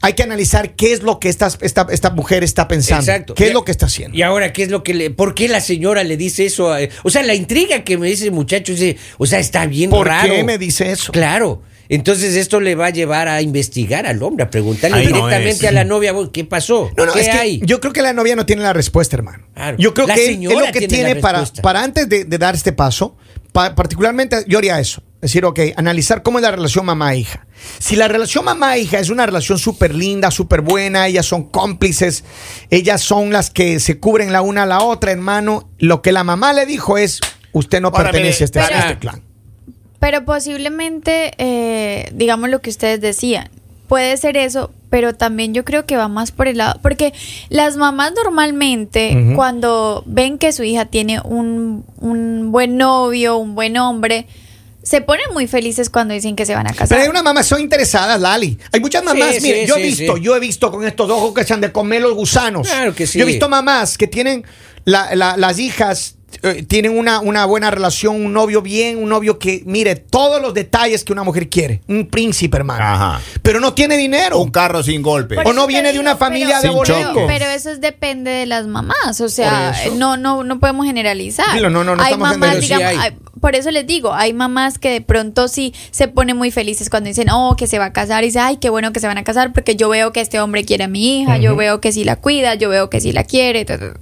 hay 0.03 0.13
que 0.15 0.23
analizar 0.23 0.75
qué 0.75 0.93
es 0.93 1.03
lo 1.03 1.19
que 1.21 1.29
esta, 1.29 1.51
esta, 1.61 1.87
esta 1.91 2.11
mujer 2.11 2.43
está 2.45 2.69
pensando. 2.69 3.03
Exacto. 3.03 3.35
¿Qué 3.35 3.45
Y- 3.45 3.47
es 3.49 3.53
lo 3.55 3.65
que 3.65 3.71
está 3.73 3.87
haciendo? 3.87 4.17
Y 4.17 4.23
ahora, 4.23 4.53
¿qué 4.53 4.63
es 4.63 4.71
lo 4.71 4.83
que 4.83 4.95
le. 4.95 5.11
¿Por 5.11 5.35
qué 5.35 5.49
la 5.49 5.61
señora 5.61 6.05
le 6.05 6.17
dice 6.17 6.45
eso? 6.47 6.73
a- 6.73 6.79
o 7.03 7.11
sea, 7.11 7.23
la 7.23 7.35
intriga 7.35 7.85
que 7.85 7.97
me 7.99 8.09
dice 8.09 8.25
el 8.27 8.33
muchacho, 8.33 8.73
dice, 8.73 8.97
o 9.19 9.27
sea, 9.27 9.39
está 9.39 9.67
bien 9.67 9.91
¿Por 9.91 10.07
raro. 10.07 10.33
qué 10.35 10.45
me 10.45 10.59
dice 10.59 10.91
eso? 10.91 11.13
Claro. 11.13 11.63
Entonces 11.89 12.35
esto 12.37 12.61
le 12.61 12.75
va 12.75 12.87
a 12.87 12.91
llevar 12.91 13.29
a 13.29 13.41
investigar 13.43 14.07
al 14.07 14.23
hombre, 14.23 14.45
a 14.45 14.51
preguntarle 14.51 14.99
directamente 15.07 15.51
es. 15.51 15.65
a 15.65 15.73
la 15.73 15.85
novia, 15.85 16.13
"Bueno, 16.13 16.33
¿qué 16.33 16.45
pasó? 16.45 16.91
No, 16.97 17.07
no, 17.07 17.13
¿Qué 17.13 17.21
es 17.21 17.29
que 17.29 17.39
hay? 17.39 17.61
yo 17.65 17.81
creo 17.81 17.93
que 17.93 18.03
la 18.03 18.13
novia 18.13 18.35
no 18.37 18.45
tiene 18.47 18.63
la 18.63 18.73
respuesta, 18.73 19.17
hermano. 19.17 19.45
Claro. 19.55 19.77
Yo 19.79 19.95
creo 19.95 20.07
La 20.07 20.15
que 20.15 20.27
señora 20.27 20.67
lo 20.67 20.73
que 20.73 20.87
tiene 20.89 21.17
para, 21.17 21.45
para 21.63 21.83
antes 21.83 22.09
de, 22.09 22.25
de 22.25 22.39
dar 22.39 22.55
este 22.55 22.73
paso, 22.73 23.17
pa- 23.53 23.75
particularmente 23.75 24.45
yo 24.49 24.59
haría 24.59 24.79
eso. 24.81 25.03
Es 25.17 25.31
decir, 25.33 25.45
ok, 25.47 25.59
analizar 25.77 26.23
cómo 26.23 26.39
es 26.39 26.43
la 26.43 26.51
relación 26.51 26.85
mamá-hija. 26.85 27.47
Si 27.79 27.97
la 27.97 28.07
relación 28.07 28.45
mamá-hija 28.45 28.99
es 29.01 29.09
una 29.09 29.25
relación 29.25 29.59
súper 29.59 29.95
linda, 29.95 30.31
súper 30.31 30.61
buena, 30.61 31.07
ellas 31.09 31.25
son 31.27 31.45
cómplices, 31.49 32.23
ellas 32.71 33.01
son 33.01 33.33
las 33.33 33.51
que 33.51 33.81
se 33.81 33.99
cubren 33.99 34.31
la 34.31 34.43
una 34.43 34.65
a 34.65 34.67
la 34.67 34.83
otra, 34.83 35.11
hermano, 35.13 35.71
lo 35.79 36.03
que 36.03 36.13
la 36.13 36.23
mamá 36.23 36.53
le 36.53 36.67
dijo 36.67 36.99
es, 36.99 37.21
usted 37.53 37.81
no 37.81 37.89
Ahora, 37.89 38.11
pertenece 38.11 38.45
mire, 38.45 38.61
a 38.61 38.65
este, 38.65 38.75
a 38.75 38.79
este 38.81 38.99
clan. 38.99 39.23
Pero 39.99 40.25
posiblemente, 40.25 41.33
eh, 41.39 42.11
digamos 42.15 42.51
lo 42.51 42.61
que 42.61 42.71
ustedes 42.71 43.01
decían, 43.01 43.49
puede 43.89 44.17
ser 44.17 44.37
eso, 44.37 44.71
pero 44.91 45.15
también 45.15 45.55
yo 45.55 45.65
creo 45.65 45.87
que 45.87 45.97
va 45.97 46.09
más 46.09 46.33
por 46.33 46.49
el 46.49 46.59
lado, 46.59 46.79
porque 46.83 47.13
las 47.51 47.77
mamás 47.77 48.13
normalmente 48.15 49.33
cuando 49.37 50.03
ven 50.07 50.39
que 50.39 50.53
su 50.53 50.63
hija 50.65 50.87
tiene 50.87 51.21
un, 51.21 51.85
un 52.01 52.53
buen 52.53 52.77
novio, 52.77 53.37
un 53.37 53.55
buen 53.55 53.77
hombre, 53.77 54.27
se 54.83 55.01
ponen 55.01 55.27
muy 55.33 55.47
felices 55.49 55.91
cuando 55.91 56.15
dicen 56.15 56.37
que 56.37 56.47
se 56.47 56.55
van 56.55 56.67
a 56.67 56.71
casar. 56.73 56.89
Pero 56.89 57.03
hay 57.03 57.09
unas 57.09 57.25
mamás 57.25 57.47
son 57.47 57.61
interesadas, 57.61 58.21
Lali. 58.21 58.57
Hay 58.73 58.81
muchas 58.81 59.03
mamás, 59.03 59.37
Sí, 59.37 59.41
mire, 59.43 59.63
sí, 59.63 59.67
yo 59.69 59.77
he 59.77 59.83
visto, 59.83 60.17
sí. 60.17 60.23
yo 60.23 60.37
he 60.37 60.41
visto 60.41 60.71
con 60.71 60.87
estos 60.87 61.11
ojos 61.11 61.35
que 61.35 61.45
se 61.45 61.55
han 61.55 61.61
de 61.61 61.73
comer 61.73 62.03
los 62.03 62.15
gusanos. 62.15 62.69
Claro 62.69 62.95
que 62.95 63.07
sí. 63.07 63.19
Yo 63.19 63.25
he 63.25 63.27
visto 63.29 63.49
mamás 63.49 63.99
que 63.99 64.07
tienen 64.07 64.45
la- 64.85 65.15
la- 65.17 65.37
las 65.37 65.59
hijas 65.59 66.16
eh, 66.43 66.65
tienen 66.69 66.99
una, 66.99 67.21
una 67.21 67.45
buena 67.47 67.71
relación, 67.71 68.17
un 68.25 68.33
novio 68.33 68.61
bien, 68.61 68.99
un 69.03 69.09
novio 69.09 69.39
que 69.39 69.63
mire 69.65 69.95
todos 69.97 70.43
los 70.43 70.53
detalles 70.55 71.05
que 71.05 71.13
una 71.13 71.23
mujer 71.23 71.49
quiere, 71.49 71.81
un 71.89 72.09
príncipe, 72.09 72.57
hermano. 72.57 72.85
Ajá. 72.85 73.21
Pero 73.43 73.61
no 73.61 73.73
tiene 73.75 73.97
dinero. 73.97 74.39
Un 74.41 74.51
carro 74.51 74.83
sin 74.83 75.03
golpe. 75.03 75.37
Por 75.37 75.49
o 75.49 75.53
no 75.53 75.67
viene 75.67 75.93
de 75.93 75.99
una 76.01 76.17
familia 76.17 76.57
de 76.57 76.63
pero, 76.69 76.75
bolengo. 76.75 77.13
pero, 77.15 77.27
pero 77.27 77.45
eso 77.47 77.71
es- 77.71 77.81
depende 77.81 78.31
de 78.31 78.47
las 78.47 78.67
mamás, 78.67 79.21
o 79.21 79.29
sea, 79.29 79.75
no 79.97 80.17
no 80.17 80.43
no 80.45 80.59
podemos 80.59 80.85
generalizar. 80.87 81.55
Dilo, 81.55 81.71
no, 81.71 81.85
no, 81.85 81.95
no 81.97 82.03
hay 82.03 82.13
estamos 82.13 82.29
mamás, 82.39 82.61
digamos, 82.61 82.91
Sí 82.93 82.99
hay. 82.99 83.11
hay- 83.13 83.17
por 83.41 83.55
eso 83.55 83.71
les 83.71 83.87
digo, 83.87 84.13
hay 84.15 84.33
mamás 84.33 84.79
que 84.79 84.91
de 84.91 85.01
pronto 85.03 85.47
sí 85.49 85.75
se 85.91 86.09
ponen 86.09 86.37
muy 86.37 86.51
felices 86.51 86.91
cuando 86.91 87.09
dicen, 87.09 87.29
"Oh, 87.31 87.55
que 87.57 87.67
se 87.67 87.79
va 87.79 87.87
a 87.87 87.93
casar" 87.93 88.25
y 88.25 88.29
dicen, 88.29 88.43
"Ay, 88.43 88.57
qué 88.57 88.69
bueno 88.71 88.93
que 88.93 89.01
se 89.01 89.07
van 89.07 89.19
a 89.19 89.25
casar 89.25 89.53
porque 89.53 89.77
yo 89.77 89.89
veo 89.89 90.13
que 90.13 90.21
este 90.21 90.41
hombre 90.41 90.65
quiere 90.65 90.85
a 90.85 90.89
mi 90.89 91.21
hija, 91.21 91.37
yo 91.39 91.55
veo 91.55 91.81
que 91.81 91.93
sí 91.93 92.03
la 92.05 92.17
cuida, 92.17 92.55
yo 92.57 92.69
veo 92.69 92.91
que 92.91 93.01
sí 93.01 93.13
la 93.13 93.25
quiere." 93.25 93.65
ta, 93.65 93.79
ta, 93.79 93.93
ta". 93.95 94.01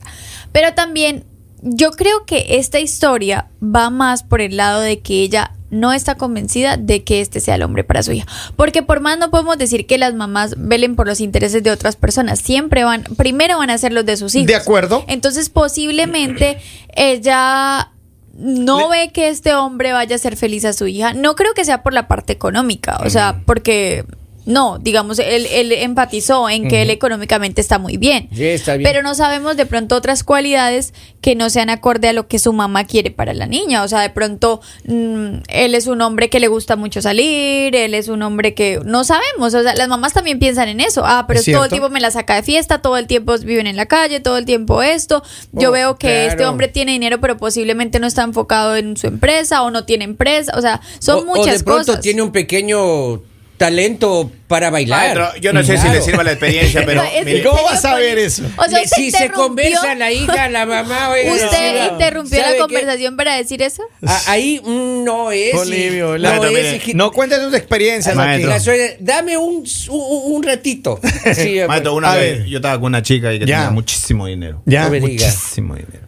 Pero 0.52 0.72
también 0.74 1.24
yo 1.64 1.92
creo 1.92 2.26
que 2.26 2.58
esta 2.58 2.78
historia 2.78 3.48
va 3.62 3.88
más 3.88 4.22
por 4.22 4.42
el 4.42 4.58
lado 4.58 4.82
de 4.82 5.00
que 5.00 5.22
ella 5.22 5.52
no 5.70 5.92
está 5.92 6.14
convencida 6.14 6.76
de 6.76 7.02
que 7.02 7.20
este 7.20 7.40
sea 7.40 7.56
el 7.56 7.62
hombre 7.62 7.84
para 7.84 8.02
su 8.02 8.12
hija. 8.12 8.26
Porque 8.54 8.82
por 8.82 9.00
más 9.00 9.18
no 9.18 9.30
podemos 9.30 9.56
decir 9.58 9.86
que 9.86 9.98
las 9.98 10.14
mamás 10.14 10.54
velen 10.58 10.94
por 10.94 11.06
los 11.06 11.20
intereses 11.20 11.62
de 11.62 11.70
otras 11.70 11.96
personas. 11.96 12.38
Siempre 12.38 12.84
van, 12.84 13.02
primero 13.16 13.58
van 13.58 13.70
a 13.70 13.78
ser 13.78 13.92
los 13.92 14.04
de 14.04 14.16
sus 14.16 14.34
hijos. 14.34 14.46
De 14.46 14.54
acuerdo. 14.54 15.04
Entonces 15.08 15.48
posiblemente 15.48 16.58
ella 16.94 17.90
no 18.36 18.90
ve 18.90 19.10
que 19.12 19.28
este 19.28 19.54
hombre 19.54 19.92
vaya 19.92 20.16
a 20.16 20.18
ser 20.18 20.36
feliz 20.36 20.64
a 20.66 20.74
su 20.74 20.86
hija. 20.86 21.14
No 21.14 21.34
creo 21.34 21.54
que 21.54 21.64
sea 21.64 21.82
por 21.82 21.94
la 21.94 22.08
parte 22.08 22.32
económica, 22.32 23.00
o 23.04 23.10
sea, 23.10 23.42
porque 23.46 24.04
no, 24.46 24.78
digamos, 24.78 25.18
él, 25.18 25.46
él 25.50 25.72
empatizó 25.72 26.48
en 26.50 26.68
que 26.68 26.82
él 26.82 26.90
económicamente 26.90 27.60
está 27.60 27.78
muy 27.78 27.96
bien. 27.96 28.28
Sí, 28.34 28.44
está 28.44 28.76
bien. 28.76 28.88
Pero 28.90 29.02
no 29.02 29.14
sabemos 29.14 29.56
de 29.56 29.64
pronto 29.66 29.96
otras 29.96 30.22
cualidades 30.24 30.92
que 31.22 31.34
no 31.34 31.48
sean 31.48 31.70
acorde 31.70 32.08
a 32.08 32.12
lo 32.12 32.28
que 32.28 32.38
su 32.38 32.52
mamá 32.52 32.84
quiere 32.84 33.10
para 33.10 33.32
la 33.32 33.46
niña. 33.46 33.82
O 33.82 33.88
sea, 33.88 34.00
de 34.00 34.10
pronto 34.10 34.60
mm, 34.84 35.36
él 35.48 35.74
es 35.74 35.86
un 35.86 36.02
hombre 36.02 36.28
que 36.28 36.40
le 36.40 36.48
gusta 36.48 36.76
mucho 36.76 37.00
salir, 37.00 37.74
él 37.74 37.94
es 37.94 38.08
un 38.08 38.22
hombre 38.22 38.52
que 38.54 38.80
no 38.84 39.04
sabemos. 39.04 39.54
O 39.54 39.62
sea, 39.62 39.74
las 39.74 39.88
mamás 39.88 40.12
también 40.12 40.38
piensan 40.38 40.68
en 40.68 40.80
eso. 40.80 41.02
Ah, 41.06 41.24
pero 41.26 41.40
Es 41.40 41.46
todo 41.46 41.64
el 41.64 41.70
tiempo 41.70 41.88
me 41.88 42.00
la 42.00 42.10
saca 42.10 42.34
de 42.34 42.42
fiesta, 42.42 42.82
todo 42.82 42.98
el 42.98 43.06
tiempo 43.06 43.36
viven 43.38 43.66
en 43.66 43.76
la 43.76 43.86
calle, 43.86 44.20
todo 44.20 44.36
el 44.36 44.44
tiempo 44.44 44.82
esto. 44.82 45.22
Yo 45.52 45.70
Oh, 45.70 45.72
veo 45.72 45.96
que 45.96 46.08
claro. 46.08 46.28
este 46.30 46.44
hombre 46.46 46.68
tiene 46.68 46.92
dinero, 46.92 47.18
pero 47.20 47.36
posiblemente 47.38 47.98
no 47.98 48.06
está 48.06 48.22
enfocado 48.22 48.76
en 48.76 48.96
su 48.98 49.06
empresa 49.06 49.62
o 49.62 49.70
no 49.70 49.84
tiene 49.86 50.04
empresa. 50.04 50.52
O 50.56 50.60
sea, 50.60 50.80
son 50.98 51.20
O- 51.20 51.32
o 51.32 51.36
muchas 51.36 51.58
de 51.58 51.64
pronto 51.64 51.86
cosas. 51.86 52.00
tiene 52.02 52.20
un 52.22 52.30
pequeño 52.32 53.22
talento 53.56 54.30
para 54.48 54.70
bailar. 54.70 55.16
Maestro, 55.16 55.40
yo 55.40 55.52
no 55.52 55.62
sé 55.62 55.78
si 55.78 55.88
le 55.88 56.02
sirva 56.02 56.24
la 56.24 56.32
experiencia, 56.32 56.82
pero 56.84 57.02
¿Cómo 57.44 57.62
vas 57.64 57.84
a 57.84 57.94
ver 57.96 58.18
eso? 58.18 58.42
O 58.56 58.64
sea, 58.64 58.86
si 58.86 59.10
se 59.10 59.30
conversa 59.30 59.94
la 59.94 60.10
hija, 60.12 60.48
la 60.48 60.66
mamá. 60.66 61.10
oiga, 61.10 61.32
¿Usted 61.32 61.92
interrumpió 61.92 62.38
¿sabe 62.38 62.50
la 62.50 62.52
qué? 62.56 62.58
conversación 62.60 63.16
para 63.16 63.36
decir 63.36 63.62
eso? 63.62 63.82
Ah, 64.04 64.20
ahí 64.26 64.60
mm, 64.64 65.04
no 65.04 65.30
es. 65.30 65.54
Bolivio, 65.54 66.18
no 66.18 66.28
Maestro, 66.28 66.56
es. 66.58 66.94
No 66.94 67.12
cuentes 67.12 67.40
sus 67.42 67.54
experiencias 67.54 68.14
Maestro. 68.14 68.50
La 68.50 68.74
dame 69.00 69.36
un, 69.36 69.64
un, 69.90 70.34
un 70.34 70.42
ratito. 70.42 71.00
Sí, 71.34 71.58
Maestro, 71.66 71.94
una 71.94 72.12
A 72.12 72.16
vez 72.16 72.38
ver. 72.40 72.46
yo 72.46 72.58
estaba 72.58 72.74
con 72.76 72.86
una 72.86 73.02
chica 73.02 73.32
y 73.32 73.38
que 73.38 73.46
Ya. 73.46 73.56
tenía 73.58 73.70
muchísimo 73.70 74.26
dinero. 74.26 74.62
Ya. 74.66 74.88
No. 74.88 75.00
Muchísimo 75.00 75.74
dinero. 75.74 76.06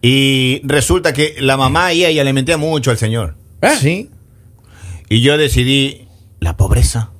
Y 0.00 0.60
resulta 0.64 1.12
que 1.12 1.36
la 1.38 1.56
mamá 1.56 1.92
y 1.92 2.04
ella 2.04 2.24
le 2.24 2.32
mentía 2.32 2.56
mucho 2.56 2.90
al 2.90 2.98
señor. 2.98 3.34
¿Ah? 3.60 3.76
Sí. 3.80 4.10
Y 5.08 5.20
yo 5.20 5.36
decidí 5.36 6.01
la 6.42 6.56
pobreza 6.56 7.10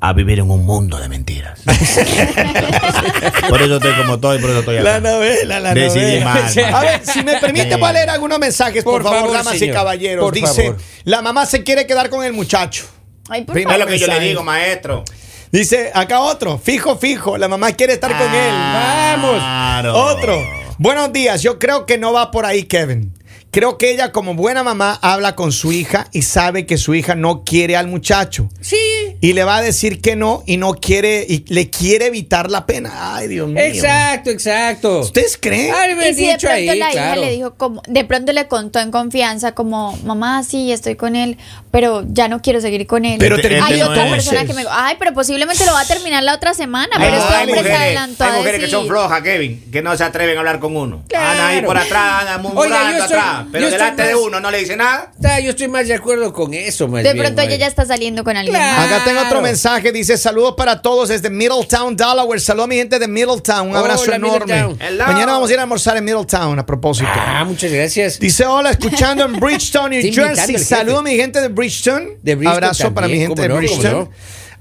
a 0.00 0.14
vivir 0.14 0.38
en 0.38 0.50
un 0.50 0.64
mundo 0.64 0.96
de 0.98 1.10
mentiras. 1.10 1.60
por 3.50 3.60
eso 3.60 3.76
estoy 3.76 3.92
como 3.92 4.14
estoy, 4.14 4.38
por 4.38 4.48
eso 4.48 4.60
estoy 4.60 4.78
acá. 4.78 5.00
novela, 5.00 5.60
la 5.60 5.74
Decidí 5.74 6.24
mal. 6.24 6.42
A 6.72 6.80
ver, 6.80 7.02
si 7.04 7.22
me 7.22 7.36
permite, 7.36 7.76
voy 7.76 7.90
a 7.90 7.92
leer 7.92 8.08
algunos 8.08 8.38
mensajes, 8.38 8.82
por, 8.82 8.94
Por 8.94 9.02
favor, 9.02 9.20
favor, 9.20 9.36
damas 9.36 9.60
y 9.60 9.70
caballeros. 9.70 10.24
Por 10.24 10.32
Dice, 10.32 10.62
favor. 10.64 10.78
la 11.04 11.20
mamá 11.20 11.44
se 11.44 11.62
quiere 11.62 11.86
quedar 11.86 12.08
con 12.08 12.24
el 12.24 12.32
muchacho. 12.32 12.86
Ay, 13.28 13.44
por 13.44 13.52
Primero 13.52 13.78
favor. 13.78 13.86
lo 13.86 13.92
que 13.92 13.98
yo 13.98 14.06
le 14.06 14.20
digo, 14.20 14.42
maestro. 14.42 15.04
Dice, 15.52 15.90
acá 15.92 16.20
otro, 16.20 16.58
fijo, 16.58 16.96
fijo, 16.96 17.36
la 17.36 17.48
mamá 17.48 17.72
quiere 17.72 17.92
estar 17.92 18.16
con 18.16 18.34
él. 18.34 18.52
Vamos. 18.52 19.34
Claro. 19.34 19.94
Otro. 19.94 20.42
Buenos 20.78 21.12
días, 21.12 21.42
yo 21.42 21.58
creo 21.58 21.84
que 21.84 21.98
no 21.98 22.14
va 22.14 22.30
por 22.30 22.46
ahí, 22.46 22.62
Kevin. 22.62 23.12
Creo 23.50 23.78
que 23.78 23.90
ella 23.90 24.12
como 24.12 24.34
buena 24.34 24.62
mamá 24.62 24.98
habla 25.02 25.34
con 25.34 25.50
su 25.50 25.72
hija 25.72 26.06
y 26.12 26.22
sabe 26.22 26.66
que 26.66 26.78
su 26.78 26.94
hija 26.94 27.16
no 27.16 27.42
quiere 27.42 27.76
al 27.76 27.88
muchacho. 27.88 28.48
Sí. 28.60 28.99
Y 29.22 29.34
le 29.34 29.44
va 29.44 29.56
a 29.58 29.62
decir 29.62 30.00
que 30.00 30.16
no 30.16 30.42
y 30.46 30.56
no 30.56 30.72
quiere 30.72 31.26
y 31.28 31.44
le 31.52 31.68
quiere 31.68 32.06
evitar 32.06 32.50
la 32.50 32.64
pena. 32.64 33.16
Ay, 33.16 33.28
Dios 33.28 33.48
mío. 33.48 33.62
Exacto, 33.62 34.30
exacto. 34.30 35.00
¿Ustedes 35.00 35.36
creen? 35.38 35.74
Ay, 35.76 35.94
me 35.94 36.08
Y 36.08 36.14
de 36.14 36.38
pronto 36.38 36.48
ahí, 36.50 36.78
la 36.78 36.90
hija 36.90 37.16
le 37.16 37.30
dijo 37.30 37.54
como, 37.54 37.82
de 37.86 38.04
pronto 38.04 38.32
le 38.32 38.48
contó 38.48 38.78
en 38.80 38.90
confianza 38.90 39.52
como, 39.52 39.94
mamá, 40.04 40.42
sí, 40.42 40.72
estoy 40.72 40.96
con 40.96 41.16
él, 41.16 41.36
pero 41.70 42.02
ya 42.08 42.28
no 42.28 42.40
quiero 42.40 42.62
seguir 42.62 42.86
con 42.86 43.04
él. 43.04 43.16
Pero 43.18 43.36
hay 43.62 43.78
no 43.80 43.90
otra 43.90 44.06
es. 44.06 44.10
persona 44.12 44.44
que 44.46 44.54
me, 44.54 44.64
ay, 44.70 44.96
pero 44.98 45.12
posiblemente 45.12 45.66
lo 45.66 45.72
va 45.72 45.80
a 45.80 45.86
terminar 45.86 46.22
la 46.22 46.34
otra 46.34 46.54
semana, 46.54 46.88
pero 46.98 47.16
este 47.16 47.34
hombre 47.34 47.54
se 47.54 47.56
mujeres, 47.62 47.78
adelantó 47.78 48.24
hay 48.24 48.30
a 48.30 48.36
mujeres 48.38 48.60
que 48.60 48.68
son 48.68 48.86
flojas, 48.86 49.20
Kevin, 49.22 49.70
que 49.70 49.82
no 49.82 49.96
se 49.98 50.04
atreven 50.04 50.36
a 50.36 50.40
hablar 50.40 50.60
con 50.60 50.74
uno. 50.74 51.02
Claro. 51.08 51.28
Andan 51.30 51.46
ahí 51.46 51.62
por 51.62 51.76
atrás, 51.76 52.20
andan 52.20 52.40
murmurando 52.42 52.74
Oiga, 52.76 52.90
yo 52.98 53.04
estoy- 53.04 53.18
atrás. 53.18 53.46
Pero 53.52 53.64
yo 53.66 53.70
delante 53.70 54.02
de 54.02 54.14
uno 54.14 54.40
no 54.40 54.50
le 54.50 54.58
dice 54.58 54.76
nada. 54.76 55.12
Yo 55.42 55.50
estoy 55.50 55.68
más 55.68 55.86
de 55.86 55.94
acuerdo 55.94 56.32
con 56.32 56.54
eso, 56.54 56.88
más 56.88 57.02
De 57.02 57.12
bien, 57.12 57.22
pronto 57.24 57.42
ella 57.42 57.56
ya 57.56 57.66
está 57.66 57.84
saliendo 57.84 58.24
con 58.24 58.34
alguien 58.38 58.56
Claro. 58.56 58.76
más. 58.78 59.09
Tengo 59.10 59.26
otro 59.26 59.40
mensaje, 59.40 59.92
dice 59.92 60.16
saludos 60.16 60.54
para 60.56 60.80
todos 60.80 61.08
desde 61.08 61.30
Middletown, 61.30 61.96
Delaware. 61.96 62.40
Saludos 62.40 62.64
a 62.64 62.68
mi 62.68 62.76
gente 62.76 62.98
de 62.98 63.08
Middletown, 63.08 63.70
un 63.70 63.76
abrazo 63.76 64.04
Hola, 64.04 64.16
enorme. 64.16 64.76
Mañana 64.98 65.32
vamos 65.32 65.50
a 65.50 65.52
ir 65.52 65.58
a 65.58 65.62
almorzar 65.62 65.96
en 65.96 66.04
Middletown 66.04 66.58
a 66.58 66.66
propósito. 66.66 67.10
Ah, 67.14 67.44
muchas 67.44 67.70
gracias. 67.72 68.18
Dice 68.18 68.46
hola, 68.46 68.70
escuchando 68.70 69.24
en 69.24 69.38
Bridgetown, 69.38 69.90
New 69.90 70.12
Jersey. 70.12 70.58
Saludos 70.58 71.00
a 71.00 71.02
mi 71.02 71.16
gente 71.16 71.40
de 71.40 71.48
Bridgeton. 71.48 72.18
De 72.22 72.32
Abrazo 72.48 72.92
para 72.94 73.08
mi 73.08 73.18
gente 73.18 73.42
de 73.42 73.48
no. 73.48 74.10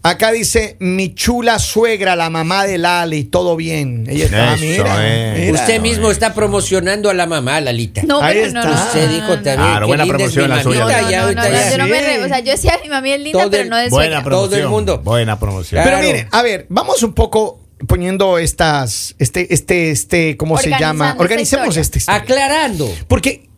Acá 0.02 0.32
dice 0.32 0.78
mi 0.80 1.14
chula 1.14 1.60
suegra, 1.60 2.16
la 2.16 2.30
mamá 2.30 2.66
de 2.66 2.78
Lali, 2.78 3.26
todo 3.26 3.56
bien. 3.58 4.06
Ella 4.08 4.26
está, 4.26 4.54
Eso 4.54 4.64
mira, 4.64 5.34
es. 5.36 5.40
mira. 5.40 5.60
Usted 5.62 5.82
mismo 5.82 6.10
está 6.10 6.34
promocionando 6.34 7.10
a 7.10 7.14
la 7.14 7.26
mamá, 7.26 7.60
Lalita. 7.60 8.02
No, 8.06 8.22
Ahí 8.22 8.36
pero 8.42 8.54
no, 8.54 8.60
está. 8.62 8.72
no. 8.76 8.86
Usted 8.86 9.10
dijo 9.10 9.34
también 9.34 9.56
Claro, 9.58 9.88
buena 9.88 10.06
linda 10.06 10.24
es 10.24 10.30
mi 10.32 10.36
promoción 10.36 10.50
la 10.50 10.64
suya. 10.64 10.80
No, 10.80 10.86
no, 10.86 11.10
ya 11.10 11.22
no, 11.22 11.28
no, 11.34 11.44
ya. 11.50 11.72
yo 11.72 11.78
no 11.80 11.88
me 11.88 12.00
re- 12.02 12.24
o 12.24 12.28
sea, 12.30 12.40
yo 12.40 12.52
decía 12.54 12.80
mi 12.82 12.90
mami 12.90 13.12
es 13.12 13.20
linda, 13.20 13.40
Todo 13.40 13.52
pero 13.52 13.64
el- 13.64 13.70
no 13.70 13.78
de 13.78 13.90
Buena 13.90 14.06
suegra. 14.06 14.24
promoción. 14.24 14.50
Todo 14.52 14.60
el 14.62 14.70
mundo. 14.70 15.00
Buena 15.04 15.38
promoción. 15.40 15.84
Pero 15.84 15.98
Claro. 15.98 16.08
miren, 16.14 16.28
a 16.32 16.42
ver, 16.44 16.66
vamos 16.70 17.04
un 17.04 17.14
poco 17.14 17.60
poniendo 17.88 18.38
estas, 18.38 19.16
este, 19.20 19.54
este, 19.54 19.92
este, 19.92 20.38
¿cómo 20.38 20.58
se 20.58 20.70
llama? 20.70 21.16
Organicemos 21.20 21.76
esta 21.76 21.98
historia. 21.98 22.22
Aclarando. 22.22 22.90
Porque 23.10 23.49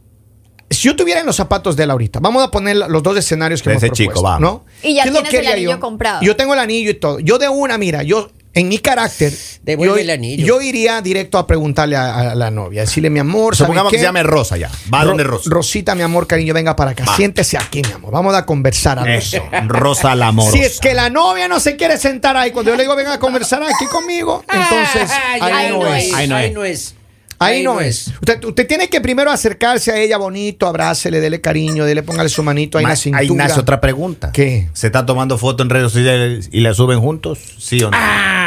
si 0.72 0.88
yo 0.88 0.96
tuviera 0.96 1.20
en 1.20 1.26
los 1.26 1.36
zapatos 1.36 1.76
de 1.76 1.84
él 1.84 1.92
ahorita, 1.92 2.20
vamos 2.20 2.44
a 2.44 2.50
poner 2.52 2.76
los 2.78 3.04
dos 3.04 3.18
escenarios 3.18 3.62
que 3.62 3.70
De 3.70 3.74
hemos 3.76 3.84
ese 3.84 3.90
propuesto, 3.90 4.14
chico, 4.14 4.24
vamos. 4.24 4.42
¿no? 4.42 4.66
Y 4.84 4.96
ya 4.96 5.04
¿Qué 5.04 5.10
es 5.10 5.16
lo 5.16 5.22
tienes 5.22 5.32
que 5.32 5.46
el 5.48 5.54
anillo 5.54 5.72
yo? 5.72 5.80
comprado. 5.80 6.22
Yo 6.22 6.36
tengo 6.36 6.54
el 6.54 6.60
anillo 6.60 6.90
y 6.92 6.94
todo. 6.96 7.20
Yo 7.20 7.38
de 7.38 7.48
una, 7.50 7.78
mira, 7.78 8.04
yo 8.04 8.32
en 8.54 8.68
mi 8.68 8.80
carácter, 8.80 9.32
Devuelve 9.64 9.96
yo, 9.96 10.02
el 10.02 10.10
anillo. 10.10 10.46
yo 10.46 10.62
iría 10.62 11.02
directo 11.02 11.38
a 11.38 11.48
preguntarle 11.48 11.96
a, 11.96 12.32
a 12.32 12.36
la 12.36 12.52
novia, 12.52 12.82
decirle, 12.82 13.10
mi 13.10 13.20
amor, 13.20 13.56
¿sabe 13.56 13.68
Supongamos 13.68 13.92
qué? 13.92 13.96
que 13.96 14.00
se 14.02 14.06
llame 14.08 14.24
Rosa 14.24 14.58
ya. 14.58 14.70
Va 14.94 15.04
Ro- 15.04 15.08
donde 15.10 15.24
Rosa. 15.24 15.50
Rosita, 15.50 15.96
mi 15.96 16.02
amor, 16.02 16.28
cariño, 16.28 16.54
venga 16.54 16.76
para 16.76 16.92
acá. 16.92 17.06
Va. 17.08 17.16
Siéntese 17.16 17.58
aquí, 17.58 17.82
mi 17.82 17.94
amor. 17.94 18.12
Vamos 18.12 18.36
a 18.36 18.46
conversar 18.46 19.00
algo. 19.00 19.10
Eso. 19.14 19.42
Rosa 19.68 20.16
la 20.16 20.28
amorosa. 20.28 20.58
Si 20.58 20.64
es 20.64 20.82
que 20.82 20.94
la 20.94 21.10
novia 21.10 21.48
no 21.48 21.62
se 21.62 21.78
quiere 21.78 21.98
sentar 21.98 22.36
ahí, 22.36 22.52
cuando 22.52 22.72
yo 22.72 22.76
le 22.78 22.84
digo 22.84 22.94
venga 22.98 23.14
a 23.14 23.20
conversar 23.20 23.64
aquí 23.64 23.86
conmigo, 23.90 24.44
entonces 24.54 25.10
Ah, 25.10 25.38
ahí, 25.40 25.70
no 25.72 25.88
es. 25.96 26.14
Ahí 26.14 26.28
no 26.28 26.36
Ahí 26.36 26.54
es. 26.72 26.96
Ahí 27.44 27.64
no 27.64 27.80
es. 27.82 28.08
Usted, 28.22 28.44
usted 28.44 28.68
tiene 28.68 28.88
que 28.90 29.02
primero 29.02 29.32
acercarse 29.32 29.92
a 29.92 29.98
ella 29.98 30.18
bonito, 30.18 30.68
abrácele, 30.68 31.20
dele 31.20 31.42
cariño, 31.42 31.86
dele, 31.86 32.04
póngale 32.04 32.30
su 32.30 32.44
manito 32.44 32.78
ahí 32.78 32.84
en 32.84 32.90
la 32.90 32.94
Ma- 32.94 32.96
cintura. 32.96 33.20
Ahí 33.22 33.30
nace 33.32 33.60
otra 33.60 33.82
pregunta. 33.82 34.32
¿Qué? 34.32 34.70
¿Se 34.74 34.88
está 34.88 35.06
tomando 35.06 35.38
foto 35.38 35.64
en 35.64 35.70
redes 35.70 35.92
sociales 35.92 36.50
y 36.52 36.62
la 36.62 36.74
suben 36.74 37.00
juntos? 37.00 37.40
¿Sí 37.58 37.82
o 37.84 37.90
no? 37.92 37.98
Ah, 38.00 38.41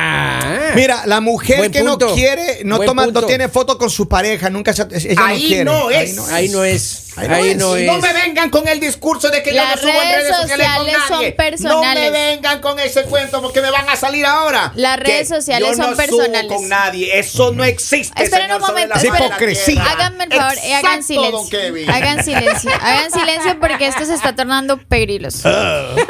Mira, 0.74 1.02
la 1.06 1.20
mujer 1.20 1.58
Buen 1.58 1.72
que 1.72 1.82
no 1.82 1.98
quiere, 1.98 2.60
no 2.64 2.76
Buen 2.76 2.86
toma, 2.88 3.06
no 3.06 3.22
tiene 3.24 3.48
foto 3.48 3.78
con 3.78 3.90
su 3.90 4.08
pareja, 4.08 4.50
nunca 4.50 4.72
se, 4.72 4.82
ella 4.82 5.26
Ahí 5.26 5.42
no 5.42 5.46
quiere. 5.48 5.64
no 5.64 5.90
es. 5.90 6.18
Ahí 6.30 6.48
no 6.48 6.64
es. 6.64 7.00
Ahí 7.16 7.28
no 7.28 7.34
Ahí 7.36 7.48
es. 7.50 7.56
no 7.58 7.76
es. 7.76 7.86
no 7.86 7.98
me 7.98 8.12
vengan 8.12 8.50
con 8.50 8.66
el 8.66 8.80
discurso 8.80 9.28
de 9.30 9.40
que 9.44 9.50
yo 9.54 9.62
Las 9.62 9.76
no 9.76 9.82
subo 9.82 9.90
en 9.92 10.08
redes 10.08 10.16
redes 10.24 10.36
sociales 10.36 10.66
con 10.66 10.76
sociales 10.78 11.02
son 11.06 11.16
nadie. 11.18 11.32
personales. 11.32 11.94
No 11.94 11.94
me 11.94 12.10
vengan 12.10 12.60
con 12.60 12.78
ese 12.80 13.02
cuento 13.04 13.40
porque 13.40 13.60
me 13.62 13.70
van 13.70 13.88
a 13.88 13.94
salir 13.94 14.26
ahora. 14.26 14.72
Las 14.74 14.98
redes 14.98 15.28
sociales 15.28 15.68
yo 15.70 15.76
no 15.76 15.84
son 15.84 15.94
subo 15.94 16.18
personales. 16.18 16.46
con 16.52 16.68
nadie. 16.68 17.16
Eso 17.18 17.52
no 17.52 17.62
existe. 17.62 18.20
Esperen 18.20 18.46
señor, 18.46 18.60
un 18.62 18.66
momento. 18.66 18.98
hipocresía. 19.00 19.84
Háganme 19.92 20.24
el 20.24 20.32
favor, 20.32 20.54
hagan 20.76 21.02
silencio. 21.04 21.48
Kevin. 21.50 21.88
Hagan 21.90 22.24
silencio. 22.24 22.70
Hagan 22.80 23.10
silencio 23.12 23.60
porque 23.60 23.86
esto 23.86 24.04
se 24.06 24.14
está 24.14 24.34
tornando 24.34 24.78
pegriloso. 24.78 25.48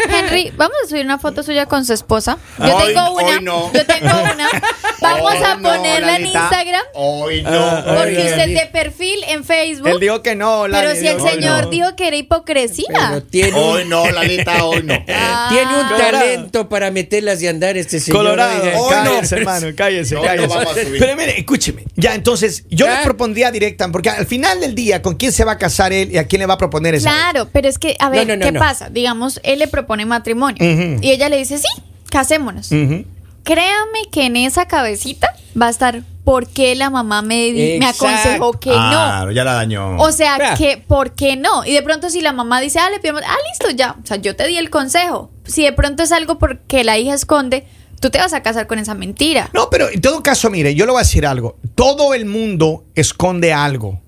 Henry, 0.09 0.53
vamos 0.57 0.77
a 0.85 0.89
subir 0.89 1.05
una 1.05 1.19
foto 1.19 1.43
suya 1.43 1.67
con 1.67 1.85
su 1.85 1.93
esposa. 1.93 2.39
Yo 2.59 2.77
Hoy- 2.77 2.95
tengo 2.95 3.11
una. 3.13 3.25
hoy 3.27 3.43
no. 3.43 3.71
Yo 3.75 3.85
tengo 3.85 4.09
una. 4.33 4.49
Vamos 5.01 5.33
Hoy 5.35 5.43
a 5.45 5.57
no, 5.57 5.63
ponerla 5.69 6.17
en. 6.17 6.27
Instagram. 6.27 6.83
Hoy 6.95 7.43
no. 7.43 7.51
Ah, 7.51 7.85
Porque 7.99 8.17
usted 8.19 8.47
de 8.55 8.69
perfil 8.73 9.19
en 9.29 9.45
Facebook. 9.45 9.89
Él 9.89 10.01
dijo 10.01 10.23
que 10.23 10.35
no, 10.35 10.67
Lali, 10.67 10.87
pero 10.87 11.01
si 11.01 11.07
el 11.07 11.21
señor 11.21 11.65
no. 11.65 11.71
dijo 11.71 11.97
que 11.97 12.07
era 12.09 12.17
hipocresía. 12.17 13.23
Tiene 13.31 13.53
un, 13.53 13.63
Hoy 13.65 13.85
no, 13.87 14.11
Lalita, 14.11 14.65
hoy 14.65 14.83
no. 14.83 14.95
Ah. 15.09 15.49
tiene 15.51 15.67
un 15.77 15.89
Colorado. 15.89 16.11
talento 16.13 16.69
para 16.69 16.91
meterlas 16.91 17.41
de 17.41 17.49
andar 17.49 17.77
este 17.77 18.01
señor. 18.01 18.19
Colorado. 18.19 18.63
Hoy 18.79 18.91
cállese, 18.91 19.37
hermano, 19.37 19.67
cállese, 19.77 20.15
No, 20.15 20.23
cállese. 20.23 20.87
Pero 20.99 21.17
mire, 21.17 21.39
escúcheme. 21.39 21.85
Ya, 21.97 22.15
entonces, 22.15 22.65
yo 22.71 22.87
¿Ya? 22.87 22.99
le 22.99 23.05
propondría 23.05 23.51
directa, 23.51 23.89
porque 23.91 24.11
al 24.11 24.27
final 24.27 24.61
del 24.61 24.75
día, 24.75 25.03
¿con 25.03 25.17
quién 25.17 25.33
se 25.33 25.45
va 25.45 25.53
a 25.53 25.59
casar 25.59 25.93
él 25.93 26.11
y 26.13 26.19
a 26.19 26.27
quién 26.27 26.41
le 26.41 26.47
va 26.47 26.55
a 26.55 26.59
proponer 26.59 26.95
esa? 26.95 27.11
Claro, 27.11 27.49
pero 27.53 27.69
es 27.69 27.79
que, 27.79 27.97
a 27.99 28.09
ver, 28.11 28.27
No, 28.27 28.35
no, 28.35 28.41
no, 28.41 28.47
¿qué 28.47 28.53
no. 28.53 28.61
pasa? 28.61 28.89
Digamos, 28.91 29.41
él 29.43 29.59
le 29.59 29.69
propone 29.69 30.07
matrimonio 30.07 30.57
y 31.01 31.11
ella 31.11 31.29
le 31.29 31.37
dice, 31.39 31.59
sí, 31.59 31.69
casémonos. 32.11 32.71
Ujú. 32.73 33.05
Créame 33.45 34.09
que 34.11 34.27
en 34.27 34.37
esa 34.37 34.67
cabecita 34.67 35.29
va 35.61 35.67
a 35.67 35.71
estar 35.71 36.03
por 36.25 36.49
qué 36.49 36.75
la 36.75 36.89
mamá 36.89 37.21
me, 37.21 37.53
di- 37.53 37.79
me 37.79 37.87
aconsejó 37.87 38.53
que 38.53 38.71
Claro, 38.71 39.31
ya 39.33 39.45
la 39.45 39.53
dañó. 39.53 39.93
no. 39.93 40.03
O 40.03 40.11
sea, 40.13 40.39
Ah. 40.41 40.55
que 40.57 40.79
¿por 40.79 41.13
qué 41.13 41.37
no? 41.37 41.65
Y 41.67 41.73
de 41.73 41.83
pronto 41.83 42.09
si 42.09 42.23
la 42.23 42.33
mamá 42.33 42.61
dice, 42.61 42.79
ah, 42.79 42.89
le 42.91 42.99
pedimos, 43.01 43.21
ah, 43.27 43.37
listo, 43.51 43.71
ya. 43.77 43.97
O 44.03 44.07
sea, 44.07 44.17
yo 44.17 44.35
te 44.35 44.47
di 44.47 44.57
el 44.57 44.71
consejo. 44.71 45.31
Si 45.45 45.63
de 45.63 45.73
pronto 45.73 46.03
es 46.03 46.13
algo 46.13 46.39
porque 46.39 46.83
la 46.85 46.97
hija 46.97 47.13
esconde, 47.13 47.67
tú 48.01 48.09
te 48.09 48.19
vas 48.19 48.33
a 48.33 48.43
casar 48.43 48.67
con 48.67 48.79
esa 48.79 48.95
mentira. 48.95 49.51
No, 49.53 49.69
pero 49.69 49.91
en 49.91 50.01
todo 50.01 50.23
caso, 50.23 50.49
mire, 50.49 50.75
yo 50.75 50.87
le 50.87 50.93
voy 50.93 51.01
a 51.01 51.05
decir 51.05 51.27
algo. 51.27 51.59
Todo 51.75 52.15
el 52.15 52.25
mundo 52.25 52.85
esconde 52.95 53.53
algo. 53.53 54.01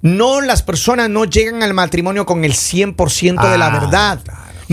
No, 0.00 0.40
las 0.40 0.64
personas 0.64 1.08
no 1.08 1.24
llegan 1.26 1.62
al 1.62 1.74
matrimonio 1.74 2.26
con 2.26 2.44
el 2.44 2.54
100% 2.54 3.48
de 3.48 3.56
la 3.58 3.66
Ah, 3.66 3.70
verdad. 3.70 4.18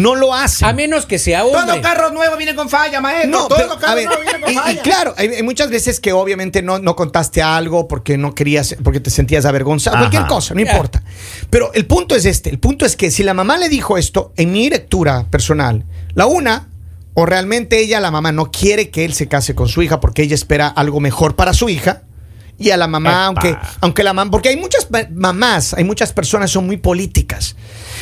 No 0.01 0.15
lo 0.15 0.34
hacen. 0.34 0.68
A 0.68 0.74
menos 0.74 1.06
que 1.06 1.20
sea 1.20 1.41
Todo 1.41 1.58
hombre. 1.58 1.82
carro 1.82 2.12
nuevo 2.12 2.38
viene 2.38 2.56
con 2.56 2.70
falla, 2.70 3.01
maestro. 3.01 3.29
No, 3.32 3.48
Todo 3.48 3.77
carro 3.79 3.96
ver, 3.96 4.06
nuevo 4.06 4.22
viene 4.22 4.39
con 4.41 4.50
y, 4.50 4.53
y 4.53 4.58
falla. 4.58 4.82
claro, 4.82 5.13
hay, 5.18 5.27
hay 5.29 5.44
muchas 5.44 5.70
veces 5.70 6.00
que 6.00 6.13
obviamente 6.13 6.62
no, 6.62 6.79
no 6.79 6.96
contaste 6.96 7.41
algo 7.41 7.88
porque 7.88 8.18
no 8.18 8.34
querías, 8.36 8.75
porque 8.84 9.00
te 9.00 9.10
sentías 9.10 9.46
avergonzado, 9.46 9.98
Ajá. 9.98 10.06
cualquier 10.06 10.27
cosa, 10.27 10.53
no 10.53 10.62
Ya. 10.63 10.72
importa. 10.72 11.03
Pero 11.50 11.74
el 11.74 11.86
punto 11.86 12.15
es 12.15 12.25
este, 12.25 12.50
el 12.50 12.60
punto 12.60 12.86
es 12.86 12.96
que 12.96 13.12
si 13.12 13.24
la 13.24 13.34
mamá 13.34 13.58
le 13.58 13.70
dijo 13.70 13.98
esto, 13.98 14.34
en 14.38 14.51
mi 14.51 14.70
lectura 14.70 15.25
personal, 15.29 15.84
la 16.13 16.25
una, 16.25 16.68
o 17.13 17.25
realmente 17.25 17.79
ella, 17.79 18.00
la 18.00 18.12
mamá, 18.12 18.32
no 18.32 18.51
quiere 18.51 18.89
que 18.91 19.03
él 19.06 19.13
se 19.13 19.27
case 19.27 19.53
con 19.56 19.68
su 19.68 19.82
hija 19.82 20.00
porque 20.00 20.22
ella 20.22 20.36
espera 20.36 20.68
algo 20.68 21.00
mejor 21.00 21.36
para 21.36 21.53
su 21.53 21.68
hija. 21.68 22.03
Y 22.62 22.72
a 22.72 22.77
la 22.77 22.88
mamá, 22.88 23.10
Epa. 23.12 23.25
aunque, 23.25 23.58
aunque 23.79 24.03
la 24.03 24.12
mamá, 24.13 24.29
porque 24.32 24.50
hay 24.50 24.58
muchas 24.58 24.88
mamás, 25.13 25.74
hay 25.74 25.86
muchas 25.86 26.12
personas 26.12 26.50
que 26.50 26.53
son 26.56 26.65
muy 26.65 26.75
políticas. 26.75 27.56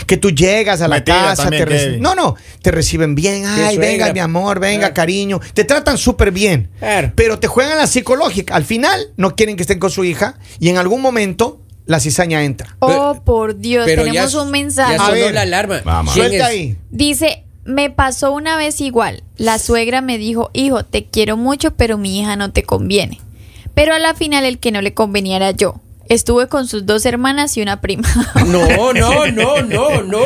Que 0.07 0.17
tú 0.17 0.31
llegas 0.31 0.81
a 0.81 0.87
la 0.87 0.95
Mentira 0.95 1.17
casa, 1.21 1.49
te 1.49 1.65
reci- 1.65 1.79
Kevin. 1.85 2.01
no, 2.01 2.15
no, 2.15 2.35
te 2.61 2.71
reciben 2.71 3.13
bien, 3.13 3.45
ay, 3.45 3.77
venga 3.77 4.11
mi 4.13 4.19
amor, 4.19 4.59
venga 4.59 4.87
Ah. 4.87 4.93
cariño, 4.93 5.39
te 5.53 5.63
tratan 5.65 5.97
súper 5.97 6.31
bien, 6.31 6.69
Claro. 6.79 7.11
pero 7.15 7.37
te 7.39 7.47
juegan 7.47 7.77
la 7.77 7.87
psicológica. 7.87 8.55
Al 8.55 8.63
final 8.63 9.09
no 9.17 9.35
quieren 9.35 9.55
que 9.57 9.63
estén 9.63 9.79
con 9.79 9.91
su 9.91 10.03
hija 10.05 10.39
y 10.59 10.69
en 10.69 10.77
algún 10.77 11.01
momento 11.01 11.61
la 11.85 11.99
cizaña 11.99 12.43
entra. 12.43 12.75
Oh, 12.79 12.87
Pero- 12.87 13.23
por 13.25 13.57
Dios, 13.57 13.85
Pero 13.85 14.03
tenemos 14.05 14.31
ya, 14.31 14.41
un 14.41 14.49
mensaje. 14.51 14.95
Ya 14.97 15.01
A 15.03 15.05
sonó 15.07 15.17
ver. 15.19 15.33
la 15.33 15.41
alarma. 15.41 15.81
Vamos. 15.85 16.13
¿Quién 16.13 16.27
Suelta 16.27 16.47
ahí. 16.47 16.77
Dice, 16.89 17.43
me 17.65 17.89
pasó 17.89 18.31
una 18.31 18.55
vez 18.57 18.79
igual. 18.81 19.23
La 19.35 19.59
suegra 19.59 19.99
me 20.01 20.17
dijo, 20.17 20.49
hijo, 20.53 20.83
te 20.85 21.05
quiero 21.05 21.35
mucho, 21.35 21.75
pero 21.75 21.97
mi 21.97 22.19
hija 22.21 22.35
no 22.37 22.51
te 22.53 22.63
conviene. 22.63 23.19
Pero 23.73 23.93
a 23.93 23.99
la 23.99 24.13
final 24.15 24.45
el 24.45 24.57
que 24.59 24.71
no 24.71 24.81
le 24.81 24.93
convenía 24.93 25.35
era 25.35 25.51
yo. 25.51 25.81
Estuve 26.09 26.47
con 26.47 26.67
sus 26.67 26.85
dos 26.85 27.05
hermanas 27.05 27.55
y 27.57 27.61
una 27.61 27.81
prima. 27.81 28.07
No, 28.47 28.93
no, 28.93 29.27
no, 29.27 29.61
no, 29.61 30.03
no. 30.03 30.19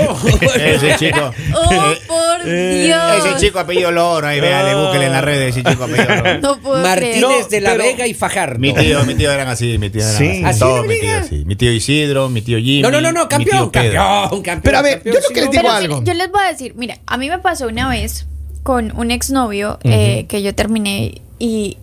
Ese 0.55 0.95
chico. 0.97 1.31
oh, 1.55 1.93
por 2.07 2.43
Dios. 2.45 3.25
Ese 3.25 3.37
chico 3.39 3.59
apellido 3.59 3.91
Loro. 3.91 4.27
Ahí 4.27 4.39
véale, 4.39 4.75
búsquele 4.75 5.05
en 5.07 5.11
las 5.11 5.23
redes 5.23 5.55
ese 5.55 5.67
chico 5.69 5.83
apellido 5.85 6.15
Loro. 6.15 6.39
No 6.39 6.59
puedo 6.61 6.83
Martínez 6.83 7.23
creer. 7.23 7.47
de 7.49 7.61
la 7.61 7.73
Vega 7.75 8.05
y 8.07 8.13
Fajardo. 8.13 8.59
Mi 8.59 8.73
tío, 8.73 9.03
mi 9.05 9.15
tío 9.15 9.31
eran 9.31 9.47
así, 9.47 9.77
mi 9.79 9.89
tío 9.89 10.01
eran 10.01 10.17
Sí. 10.17 10.27
así. 10.29 10.43
¿Así 10.45 10.59
Todos 10.59 10.81
de 10.83 10.87
mi 10.87 10.99
tío 10.99 11.17
así. 11.17 11.45
Mi 11.45 11.55
tío 11.55 11.71
Isidro, 11.71 12.29
mi 12.29 12.41
tío 12.41 12.57
Jimmy. 12.59 12.81
No, 12.83 12.91
no, 12.91 13.01
no, 13.01 13.11
no, 13.11 13.27
campeón, 13.27 13.69
campeón, 13.71 14.29
campeón. 14.43 14.61
Pero 14.63 14.77
a 14.77 14.81
ver, 14.81 14.93
campeón, 14.95 15.15
yo 15.15 15.21
sí, 15.27 15.33
que 15.33 15.41
les 15.41 15.51
digo 15.51 15.69
algo. 15.71 16.03
yo 16.03 16.13
les 16.13 16.31
voy 16.31 16.41
a 16.43 16.51
decir, 16.51 16.73
mira, 16.75 16.99
a 17.07 17.17
mí 17.17 17.29
me 17.29 17.39
pasó 17.39 17.67
una 17.67 17.89
vez 17.89 18.27
con 18.63 18.93
un 18.95 19.09
exnovio 19.09 19.79
eh, 19.83 20.25
que 20.29 20.43
yo 20.43 20.53
terminé 20.53 21.21
y 21.39 21.77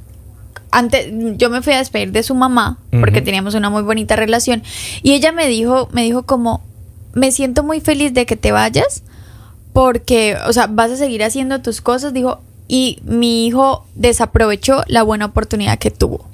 antes 0.71 1.09
yo 1.37 1.51
me 1.51 1.63
fui 1.63 1.73
a 1.73 1.79
despedir 1.79 2.13
de 2.13 2.23
su 2.23 2.35
mamá 2.35 2.79
porque 3.01 3.23
teníamos 3.23 3.55
una 3.55 3.71
muy 3.71 3.83
bonita 3.83 4.17
relación 4.17 4.63
y 5.03 5.13
ella 5.13 5.33
me 5.33 5.47
dijo, 5.49 5.89
me 5.93 6.03
dijo 6.03 6.25
como 6.25 6.63
me 7.15 7.33
siento 7.33 7.63
muy 7.63 7.81
feliz 7.81 8.13
de 8.15 8.27
que 8.27 8.37
te 8.37 8.53
vayas 8.53 9.03
porque, 9.73 10.37
o 10.47 10.53
sea, 10.53 10.67
vas 10.67 10.91
a 10.91 10.97
seguir 10.97 11.23
haciendo 11.23 11.61
tus 11.61 11.81
cosas, 11.81 12.13
dijo, 12.13 12.41
y 12.67 12.99
mi 13.05 13.47
hijo 13.47 13.87
desaprovechó 13.95 14.83
la 14.89 15.03
buena 15.03 15.27
oportunidad 15.27 15.79
que 15.79 15.91
tuvo. 15.91 16.27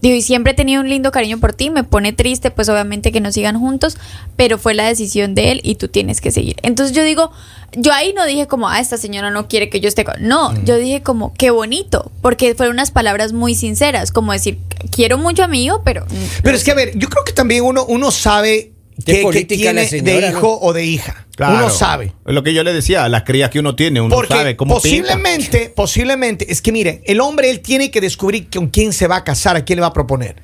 Digo, 0.00 0.14
y 0.14 0.22
siempre 0.22 0.52
he 0.52 0.54
tenido 0.54 0.80
un 0.80 0.88
lindo 0.88 1.10
cariño 1.10 1.38
por 1.38 1.52
ti, 1.52 1.70
me 1.70 1.84
pone 1.84 2.12
triste, 2.12 2.50
pues 2.50 2.68
obviamente 2.68 3.12
que 3.12 3.20
no 3.20 3.32
sigan 3.32 3.58
juntos, 3.58 3.96
pero 4.36 4.58
fue 4.58 4.74
la 4.74 4.86
decisión 4.86 5.34
de 5.34 5.52
él 5.52 5.60
y 5.64 5.74
tú 5.74 5.88
tienes 5.88 6.20
que 6.20 6.30
seguir. 6.30 6.56
Entonces 6.62 6.94
yo 6.94 7.02
digo, 7.02 7.32
yo 7.72 7.92
ahí 7.92 8.12
no 8.12 8.24
dije 8.26 8.46
como, 8.46 8.68
ah, 8.68 8.80
esta 8.80 8.96
señora 8.96 9.30
no 9.30 9.48
quiere 9.48 9.68
que 9.70 9.80
yo 9.80 9.88
esté 9.88 10.04
con... 10.04 10.14
No, 10.20 10.54
yo 10.64 10.76
dije 10.76 11.02
como, 11.02 11.34
qué 11.34 11.50
bonito, 11.50 12.10
porque 12.22 12.54
fueron 12.54 12.76
unas 12.76 12.90
palabras 12.90 13.32
muy 13.32 13.54
sinceras, 13.54 14.12
como 14.12 14.32
decir, 14.32 14.58
quiero 14.90 15.18
mucho 15.18 15.44
a 15.44 15.48
mi 15.48 15.64
hijo, 15.64 15.82
pero... 15.84 16.06
Pero 16.42 16.56
es 16.56 16.64
que, 16.64 16.70
a 16.70 16.74
ver, 16.74 16.96
yo 16.96 17.08
creo 17.08 17.24
que 17.24 17.32
también 17.32 17.64
uno, 17.64 17.84
uno 17.84 18.10
sabe 18.10 18.72
Qué 19.04 19.12
que, 19.12 19.12
que 19.18 19.22
política 19.22 19.72
la 19.72 19.86
tiene 19.86 19.88
señora, 19.88 20.26
de 20.26 20.32
¿no? 20.32 20.38
hijo 20.38 20.58
o 20.60 20.72
de 20.72 20.84
hija. 20.84 21.27
Claro. 21.38 21.54
Uno 21.54 21.70
sabe. 21.70 22.12
Es 22.26 22.34
lo 22.34 22.42
que 22.42 22.52
yo 22.52 22.64
le 22.64 22.72
decía, 22.72 23.08
las 23.08 23.22
crías 23.22 23.48
que 23.48 23.60
uno 23.60 23.76
tiene, 23.76 24.00
uno 24.00 24.12
Porque 24.12 24.34
sabe 24.34 24.56
cómo 24.56 24.80
pinta. 24.82 25.06
posiblemente, 25.12 25.72
posiblemente, 25.74 26.50
es 26.50 26.60
que 26.60 26.72
mire, 26.72 27.00
el 27.06 27.20
hombre 27.20 27.48
él 27.48 27.60
tiene 27.60 27.92
que 27.92 28.00
descubrir 28.00 28.48
con 28.52 28.66
quién 28.70 28.92
se 28.92 29.06
va 29.06 29.18
a 29.18 29.24
casar, 29.24 29.54
a 29.54 29.64
quién 29.64 29.76
le 29.76 29.82
va 29.82 29.86
a 29.86 29.92
proponer. 29.92 30.34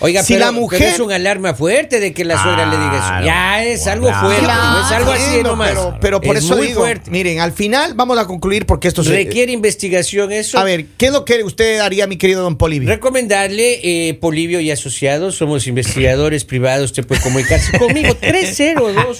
Oiga, 0.00 0.22
si 0.22 0.32
pero, 0.34 0.46
la 0.46 0.52
mujer 0.52 0.78
pero 0.78 0.90
es 0.92 1.00
un 1.00 1.12
alarma 1.12 1.54
fuerte 1.54 2.00
de 2.00 2.12
que 2.12 2.24
la 2.24 2.42
suegra 2.42 2.64
le 2.66 2.76
diga 2.76 2.96
eso. 3.18 3.26
Ya 3.26 3.64
es 3.64 3.86
algo 3.86 4.06
Claro. 4.08 4.26
fuerte, 4.26 4.44
Claro. 4.44 4.80
es 4.86 4.92
algo 4.92 5.12
así 5.12 5.42
nomás. 5.42 5.68
Pero, 5.70 5.96
pero 6.00 6.20
por 6.20 6.36
Es 6.36 6.44
eso 6.44 6.56
digo, 6.56 6.80
fuerte. 6.80 7.10
miren, 7.10 7.40
al 7.40 7.52
final 7.52 7.92
vamos 7.94 8.18
a 8.18 8.26
concluir 8.26 8.66
porque 8.66 8.88
esto 8.88 9.04
se 9.04 9.10
Requiere 9.10 9.52
investigación 9.52 10.32
eso. 10.32 10.58
A 10.58 10.64
ver, 10.64 10.86
¿qué 10.96 11.06
es 11.06 11.12
lo 11.12 11.24
que 11.24 11.44
usted 11.44 11.80
haría, 11.80 12.06
mi 12.06 12.16
querido 12.16 12.42
don 12.42 12.56
Polivio? 12.56 12.88
Recomendarle 12.88 13.80
eh, 14.08 14.14
Polivio 14.14 14.60
y 14.60 14.70
Asociados, 14.70 15.34
somos 15.36 15.66
investigadores 15.66 16.44
privados, 16.44 16.86
usted 16.86 17.06
puede 17.06 17.20
comunicarse 17.20 17.78
conmigo 17.78 18.14
302 18.20 19.18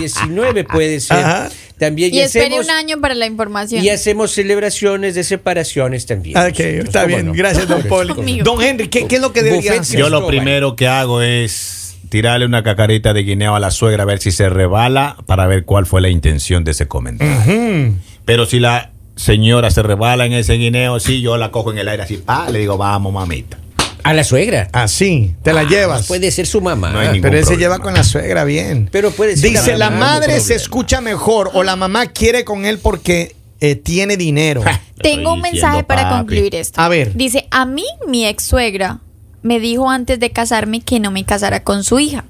19 0.00 0.64
puede 0.64 1.00
ser. 1.00 1.16
Ajá. 1.18 1.48
También 1.82 2.14
Y 2.14 2.20
espere 2.20 2.46
hacemos, 2.46 2.66
un 2.66 2.70
año 2.70 3.00
para 3.00 3.16
la 3.16 3.26
información. 3.26 3.84
y 3.84 3.88
hacemos 3.88 4.30
celebraciones 4.30 5.16
de 5.16 5.24
separaciones 5.24 6.06
también. 6.06 6.36
Ah, 6.38 6.46
Ok, 6.48 6.60
está 6.60 7.00
¿Cómo 7.02 7.06
bien, 7.16 7.26
no? 7.26 7.32
gracias, 7.32 7.66
don 7.66 7.82
Poli. 7.82 8.14
Conmigo. 8.14 8.44
Don 8.44 8.62
Henry, 8.62 8.86
¿qué, 8.86 9.08
qué 9.08 9.16
es 9.16 9.20
lo 9.20 9.32
que 9.32 9.42
debería 9.42 9.80
hacer? 9.80 9.98
Yo 9.98 10.08
lo 10.08 10.24
primero 10.28 10.76
que 10.76 10.86
hago 10.86 11.22
es 11.22 11.96
tirarle 12.08 12.46
una 12.46 12.62
cacarita 12.62 13.12
de 13.12 13.24
guineo 13.24 13.56
a 13.56 13.58
la 13.60 13.72
suegra 13.72 14.04
a 14.04 14.06
ver 14.06 14.20
si 14.20 14.30
se 14.30 14.48
rebala 14.48 15.16
para 15.26 15.48
ver 15.48 15.64
cuál 15.64 15.84
fue 15.86 16.00
la 16.00 16.08
intención 16.08 16.62
de 16.62 16.70
ese 16.70 16.86
comentario. 16.86 17.94
Pero 18.24 18.46
si 18.46 18.60
la 18.60 18.92
señora 19.16 19.70
se 19.72 19.82
rebala 19.82 20.24
en 20.24 20.34
ese 20.34 20.52
guineo, 20.54 21.00
sí, 21.00 21.20
yo 21.20 21.36
la 21.36 21.50
cojo 21.50 21.72
en 21.72 21.78
el 21.78 21.88
aire 21.88 22.04
así, 22.04 22.18
pa, 22.18 22.48
le 22.48 22.60
digo, 22.60 22.78
vamos, 22.78 23.12
mamita. 23.12 23.58
A 24.02 24.12
la 24.14 24.24
suegra. 24.24 24.68
Así, 24.72 25.34
te 25.42 25.52
la 25.52 25.64
llevas. 25.64 26.06
Puede 26.06 26.30
ser 26.30 26.46
su 26.46 26.60
mamá. 26.60 26.90
No 26.90 26.98
hay 26.98 27.20
Pero 27.20 27.38
él 27.38 27.44
se 27.44 27.56
lleva 27.56 27.78
con 27.78 27.94
la 27.94 28.04
suegra 28.04 28.44
bien. 28.44 28.88
Pero 28.90 29.10
puede 29.10 29.36
ser 29.36 29.50
Dice, 29.50 29.76
la 29.76 29.90
madre 29.90 30.36
no 30.36 30.40
se 30.42 30.54
escucha 30.54 31.00
mejor 31.00 31.50
o 31.54 31.62
la 31.62 31.76
mamá 31.76 32.06
quiere 32.06 32.44
con 32.44 32.64
él 32.64 32.78
porque 32.78 33.36
eh, 33.60 33.76
tiene 33.76 34.16
dinero. 34.16 34.62
Tengo 35.00 35.34
un 35.34 35.40
mensaje 35.40 35.78
diciendo, 35.78 35.86
para 35.86 36.02
papi. 36.02 36.16
concluir 36.16 36.54
esto. 36.54 36.80
A 36.80 36.88
ver. 36.88 37.14
Dice, 37.14 37.46
a 37.50 37.64
mí 37.64 37.84
mi 38.08 38.26
ex 38.26 38.44
suegra 38.44 39.00
me 39.42 39.60
dijo 39.60 39.90
antes 39.90 40.18
de 40.18 40.30
casarme 40.30 40.80
que 40.80 41.00
no 41.00 41.10
me 41.10 41.24
casara 41.24 41.62
con 41.62 41.84
su 41.84 41.98
hija. 41.98 42.24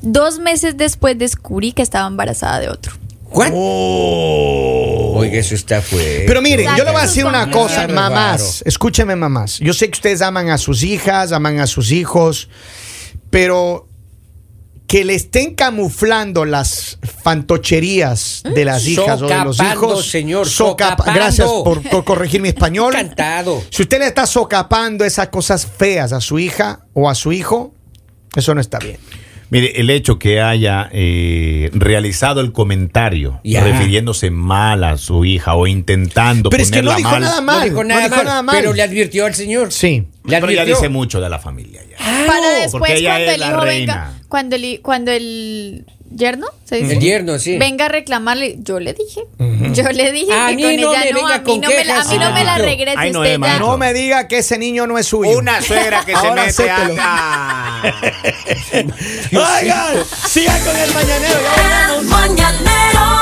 Dos 0.00 0.40
meses 0.40 0.76
después 0.76 1.16
descubrí 1.18 1.72
que 1.72 1.82
estaba 1.82 2.08
embarazada 2.08 2.58
de 2.58 2.68
otro. 2.68 2.92
¿What? 3.32 3.50
Oh. 3.54 5.14
Oiga, 5.16 5.38
eso 5.38 5.54
está 5.54 5.80
fuerte. 5.80 6.24
Pero 6.26 6.42
miren, 6.42 6.68
yo 6.76 6.84
le 6.84 6.90
voy 6.90 7.00
a 7.00 7.04
decir 7.04 7.24
una 7.24 7.50
cosa, 7.50 7.86
mamás. 7.88 8.62
Escúchenme, 8.66 9.16
mamás. 9.16 9.58
Yo 9.58 9.72
sé 9.72 9.90
que 9.90 9.96
ustedes 9.96 10.22
aman 10.22 10.50
a 10.50 10.58
sus 10.58 10.82
hijas, 10.82 11.32
aman 11.32 11.60
a 11.60 11.66
sus 11.66 11.92
hijos, 11.92 12.48
pero 13.30 13.88
que 14.86 15.04
le 15.06 15.14
estén 15.14 15.54
camuflando 15.54 16.44
las 16.44 16.98
fantocherías 17.22 18.42
de 18.54 18.64
las 18.64 18.86
hijas 18.86 19.22
o 19.22 19.26
de 19.26 19.38
los 19.42 19.58
hijos. 19.58 20.06
señor. 20.06 20.46
Gracias 21.14 21.48
por, 21.48 21.82
por 21.88 22.04
corregir 22.04 22.42
mi 22.42 22.48
español. 22.50 22.94
Encantado. 22.94 23.62
Si 23.70 23.82
usted 23.82 24.00
le 24.00 24.06
está 24.08 24.26
socapando 24.26 25.04
esas 25.04 25.28
cosas 25.28 25.66
feas 25.66 26.12
a 26.12 26.20
su 26.20 26.38
hija 26.38 26.80
o 26.92 27.08
a 27.08 27.14
su 27.14 27.32
hijo, 27.32 27.72
eso 28.36 28.54
no 28.54 28.60
está 28.60 28.78
bien. 28.80 28.98
Mire, 29.52 29.78
el 29.80 29.90
hecho 29.90 30.18
que 30.18 30.40
haya 30.40 30.88
eh, 30.92 31.68
realizado 31.74 32.40
el 32.40 32.52
comentario 32.52 33.38
refiriéndose 33.44 34.30
mal 34.30 34.82
a 34.82 34.96
su 34.96 35.26
hija 35.26 35.54
o 35.54 35.66
intentando 35.66 36.48
Pero 36.48 36.62
es 36.62 36.70
que 36.70 36.80
no 36.80 36.92
ponerla 36.92 36.96
dijo 36.96 37.10
mal, 37.10 37.20
nada 37.20 37.40
mal. 37.42 37.58
no 37.58 37.64
dijo 37.66 37.84
nada, 37.84 38.02
dijo 38.04 38.16
mal, 38.16 38.24
nada 38.24 38.42
mal. 38.42 38.56
Pero 38.58 38.72
le 38.72 38.82
advirtió 38.82 39.26
al 39.26 39.34
señor. 39.34 39.70
Sí. 39.70 40.04
Le 40.24 40.40
pero 40.40 40.52
ya 40.52 40.64
dice 40.64 40.88
mucho 40.88 41.20
de 41.20 41.28
la 41.28 41.38
familia 41.38 41.82
ya. 41.84 41.98
Para 42.26 42.48
después 42.48 42.72
porque 42.78 42.94
ella 42.94 43.10
cuando 43.10 43.26
es 43.28 43.34
el 43.34 43.40
la 43.40 43.46
hijo 43.48 43.60
reina. 43.60 43.94
venga, 43.94 44.12
cuando 44.28 44.56
el, 44.56 44.80
cuando 44.82 45.10
el 45.12 45.84
yerno, 46.14 46.46
¿se 46.64 46.76
dice? 46.76 46.92
El 46.94 47.00
yerno, 47.00 47.38
sí. 47.38 47.58
Venga 47.58 47.86
a 47.86 47.88
reclamarle, 47.88 48.56
yo 48.60 48.80
le 48.80 48.94
dije, 48.94 49.20
yo 49.72 49.90
le 49.90 50.12
dije 50.12 50.32
A 50.32 50.48
que 50.48 50.56
mí 50.56 50.62
con 50.62 50.76
no 50.76 50.92
ella 50.94 51.00
me 51.04 51.10
no, 51.10 51.16
venga 51.18 51.34
a 51.34 51.38
mí 51.38 51.44
con 51.44 51.60
no 51.60 51.68
me 51.68 51.84
la, 51.84 52.00
a 52.00 52.04
mí 52.04 52.18
no 52.18 52.32
me 52.32 52.44
la 52.44 52.58
regrese 52.58 52.98
Ay, 52.98 53.10
no, 53.12 53.20
usted 53.20 53.34
Emma, 53.34 53.46
ya. 53.48 53.58
No 53.58 53.76
me 53.78 53.92
diga 53.92 54.28
que 54.28 54.38
ese 54.38 54.58
niño 54.58 54.86
no 54.86 54.96
es 54.98 55.06
suyo. 55.06 55.36
Una 55.38 55.60
suegra 55.60 56.04
que 56.04 56.14
se 56.16 56.30
mete 56.32 56.70
acá. 56.70 57.82
Oigan, 59.32 60.04
sigan 60.26 60.60
con 60.64 60.76
el 60.76 60.94
mañanero. 60.94 61.40
Ya 61.56 61.94
el 61.94 62.04
mañanero. 62.06 63.21